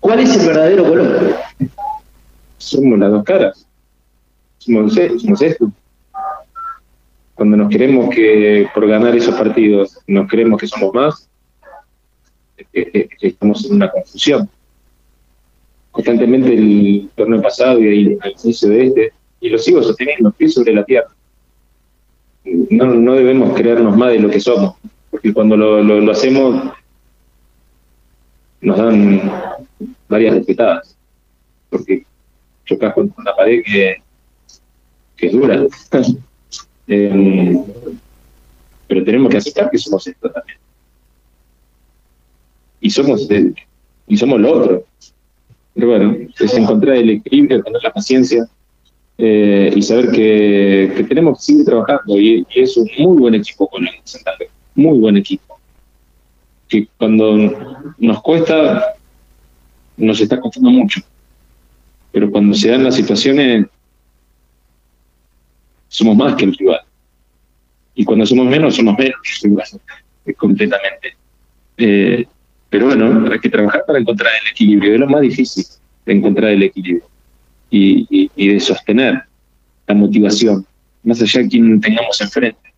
¿Cuál 0.00 0.20
es 0.20 0.34
el 0.36 0.46
verdadero 0.46 0.84
Colón? 0.84 1.34
Somos 2.58 2.98
las 2.98 3.10
dos 3.10 3.24
caras. 3.24 3.66
Somos, 4.58 4.94
somos 4.94 5.42
esto. 5.42 5.72
Cuando 7.34 7.56
nos 7.56 7.70
queremos 7.70 8.14
que 8.14 8.68
por 8.74 8.86
ganar 8.86 9.16
esos 9.16 9.34
partidos 9.34 9.98
nos 10.06 10.28
creemos 10.28 10.60
que 10.60 10.66
somos 10.66 10.92
más, 10.92 11.28
estamos 12.72 13.64
en 13.64 13.76
una 13.76 13.90
confusión 13.90 14.50
constantemente 15.98 16.54
el 16.54 17.10
torneo 17.16 17.42
pasado 17.42 17.80
y 17.80 17.88
el 17.88 18.18
inicio 18.44 18.68
de 18.68 18.86
este, 18.86 19.12
y 19.40 19.48
lo 19.48 19.58
sigo 19.58 19.82
sosteniendo, 19.82 20.30
pies 20.30 20.54
sobre 20.54 20.72
la 20.72 20.84
tierra. 20.84 21.08
No, 22.44 22.86
no 22.86 23.14
debemos 23.14 23.52
creernos 23.56 23.96
más 23.96 24.12
de 24.12 24.20
lo 24.20 24.30
que 24.30 24.38
somos, 24.38 24.76
porque 25.10 25.32
cuando 25.32 25.56
lo, 25.56 25.82
lo, 25.82 26.12
hacemos 26.12 26.72
nos 28.60 28.78
dan 28.78 29.20
varias 30.08 30.36
respetadas, 30.36 30.96
porque 31.68 32.04
chocas 32.68 32.94
contra 32.94 33.22
una 33.22 33.34
pared 33.34 33.62
que, 33.64 33.96
que 35.16 35.26
es 35.26 35.32
dura. 35.32 35.66
eh, 36.86 37.64
pero 38.86 39.04
tenemos 39.04 39.30
que 39.30 39.36
aceptar 39.36 39.70
que 39.70 39.78
somos 39.78 40.06
esto 40.06 40.30
también. 40.30 40.58
Y 42.80 42.90
somos, 42.90 43.28
y 44.06 44.16
somos 44.16 44.40
lo 44.40 44.52
otro. 44.52 44.84
Pero 45.74 45.88
bueno, 45.88 46.16
es 46.38 46.54
encontrar 46.54 46.96
el 46.96 47.10
equilibrio, 47.10 47.62
tener 47.62 47.82
la 47.82 47.92
paciencia 47.92 48.48
eh, 49.18 49.72
y 49.74 49.82
saber 49.82 50.10
que, 50.10 51.04
tenemos 51.08 51.38
que 51.38 51.44
seguir 51.44 51.64
trabajando. 51.64 52.18
Y, 52.18 52.46
es 52.54 52.76
un 52.76 52.88
muy 52.98 53.18
buen 53.18 53.34
equipo 53.34 53.68
con 53.68 53.86
el 53.86 53.94
Santander, 54.04 54.48
muy 54.74 54.98
buen 54.98 55.16
equipo. 55.16 55.58
Que 56.68 56.88
cuando 56.96 57.36
nos 57.98 58.22
cuesta, 58.22 58.94
nos 59.96 60.20
está 60.20 60.40
costando 60.40 60.70
mucho. 60.70 61.00
Pero 62.12 62.30
cuando 62.30 62.54
se 62.54 62.70
dan 62.70 62.84
las 62.84 62.96
situaciones, 62.96 63.66
somos 65.88 66.16
más 66.16 66.34
que 66.34 66.44
el 66.44 66.56
rival. 66.56 66.80
Y 67.94 68.04
cuando 68.04 68.26
somos 68.26 68.46
menos, 68.46 68.76
somos 68.76 68.96
menos 68.96 69.16
que 69.22 69.46
el 69.46 69.50
rival, 69.50 69.66
completamente. 70.36 71.16
Eh, 71.76 72.26
pero 72.70 72.86
bueno, 72.86 73.30
hay 73.32 73.38
que 73.38 73.48
trabajar 73.48 73.84
para 73.86 73.98
encontrar 73.98 74.32
el 74.42 74.50
equilibrio. 74.50 74.94
Es 74.94 75.00
lo 75.00 75.08
más 75.08 75.22
difícil, 75.22 75.64
de 76.04 76.12
encontrar 76.12 76.50
el 76.50 76.62
equilibrio 76.62 77.08
y, 77.70 78.28
de 78.36 78.60
sostener 78.60 79.22
la 79.86 79.94
motivación, 79.94 80.66
más 81.02 81.20
allá 81.22 81.42
de 81.42 81.48
quien 81.48 81.80
tengamos 81.80 82.20
enfrente. 82.20 82.72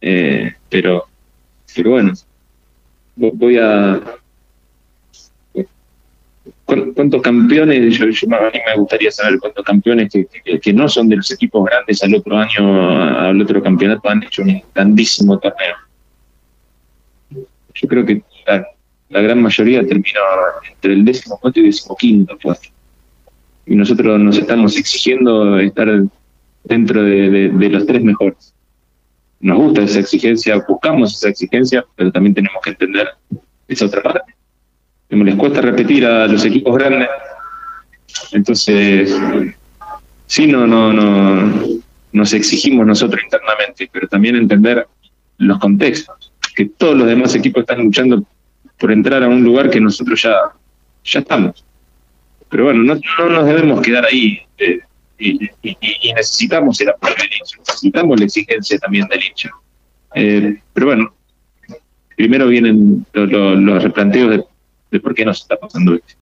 Eh, 0.00 0.54
pero, 0.68 1.06
pero 1.74 1.90
bueno, 1.90 2.12
voy 3.16 3.58
a. 3.58 4.00
¿Cuántos 6.94 7.22
campeones? 7.22 7.96
Yo, 7.96 8.04
a 8.04 8.50
mí 8.50 8.60
me 8.66 8.76
gustaría 8.76 9.10
saber 9.10 9.38
cuántos 9.38 9.64
campeones 9.64 10.12
que, 10.12 10.72
no 10.72 10.88
son 10.88 11.08
de 11.08 11.16
los 11.16 11.30
equipos 11.30 11.64
grandes 11.64 12.02
al 12.02 12.14
otro 12.14 12.36
año, 12.36 13.18
al 13.18 13.40
otro 13.40 13.62
campeonato, 13.62 14.08
han 14.08 14.22
hecho 14.22 14.42
un 14.42 14.62
grandísimo 14.74 15.38
torneo. 15.38 15.76
Yo 17.74 17.88
creo 17.88 18.06
que 18.06 18.22
la 19.08 19.20
gran 19.20 19.42
mayoría 19.42 19.86
termina 19.86 20.20
entre 20.70 20.94
el 20.94 21.04
décimo 21.04 21.38
cuarto 21.38 21.60
y 21.60 21.64
décimo 21.64 21.96
quinto 21.96 22.38
puesto. 22.38 22.68
Y 23.66 23.76
nosotros 23.76 24.18
nos 24.18 24.38
estamos 24.38 24.76
exigiendo 24.76 25.58
estar 25.58 26.02
dentro 26.64 27.02
de, 27.02 27.50
los 27.70 27.86
tres 27.86 28.02
mejores. 28.02 28.54
Nos 29.40 29.58
gusta 29.58 29.82
esa 29.82 30.00
exigencia, 30.00 30.64
buscamos 30.66 31.14
esa 31.14 31.28
exigencia, 31.28 31.84
pero 31.96 32.10
también 32.10 32.34
tenemos 32.34 32.62
que 32.62 32.70
entender 32.70 33.08
esa 33.68 33.86
otra 33.86 34.02
parte. 34.02 34.34
Como 35.12 35.24
les 35.24 35.34
cuesta 35.34 35.60
repetir 35.60 36.06
a 36.06 36.26
los 36.26 36.42
equipos 36.42 36.74
grandes, 36.74 37.06
entonces 38.32 39.14
sí 40.24 40.46
no, 40.46 40.66
no, 40.66 40.90
no 40.90 41.80
nos 42.12 42.32
exigimos 42.32 42.86
nosotros 42.86 43.22
internamente, 43.22 43.90
pero 43.92 44.08
también 44.08 44.36
entender 44.36 44.88
los 45.36 45.58
contextos, 45.58 46.32
que 46.56 46.64
todos 46.64 46.96
los 46.96 47.06
demás 47.06 47.34
equipos 47.34 47.60
están 47.60 47.84
luchando 47.84 48.24
por 48.78 48.90
entrar 48.90 49.22
a 49.22 49.28
un 49.28 49.44
lugar 49.44 49.68
que 49.68 49.82
nosotros 49.82 50.22
ya, 50.22 50.34
ya 51.04 51.20
estamos. 51.20 51.62
Pero 52.48 52.64
bueno, 52.64 52.82
no, 52.82 52.98
no 53.18 53.28
nos 53.28 53.44
debemos 53.44 53.82
quedar 53.82 54.06
ahí 54.06 54.40
eh, 54.56 54.80
y, 55.18 55.50
necesitamos 56.14 56.80
el 56.80 56.88
apoyo 56.88 57.16
del 57.16 57.26
hincha, 57.26 57.58
necesitamos 57.58 58.18
la 58.18 58.24
exigencia 58.24 58.78
también 58.78 59.06
del 59.08 59.22
hincha. 59.22 59.50
Eh, 60.14 60.58
pero 60.72 60.86
bueno, 60.86 61.14
primero 62.16 62.46
vienen 62.46 63.04
los, 63.12 63.30
los 63.30 63.82
replanteos 63.82 64.30
de, 64.30 64.51
de 64.92 65.00
por 65.00 65.14
qué 65.14 65.24
nos 65.24 65.40
está 65.40 65.58
pasando 65.58 65.94
esto. 65.94 66.06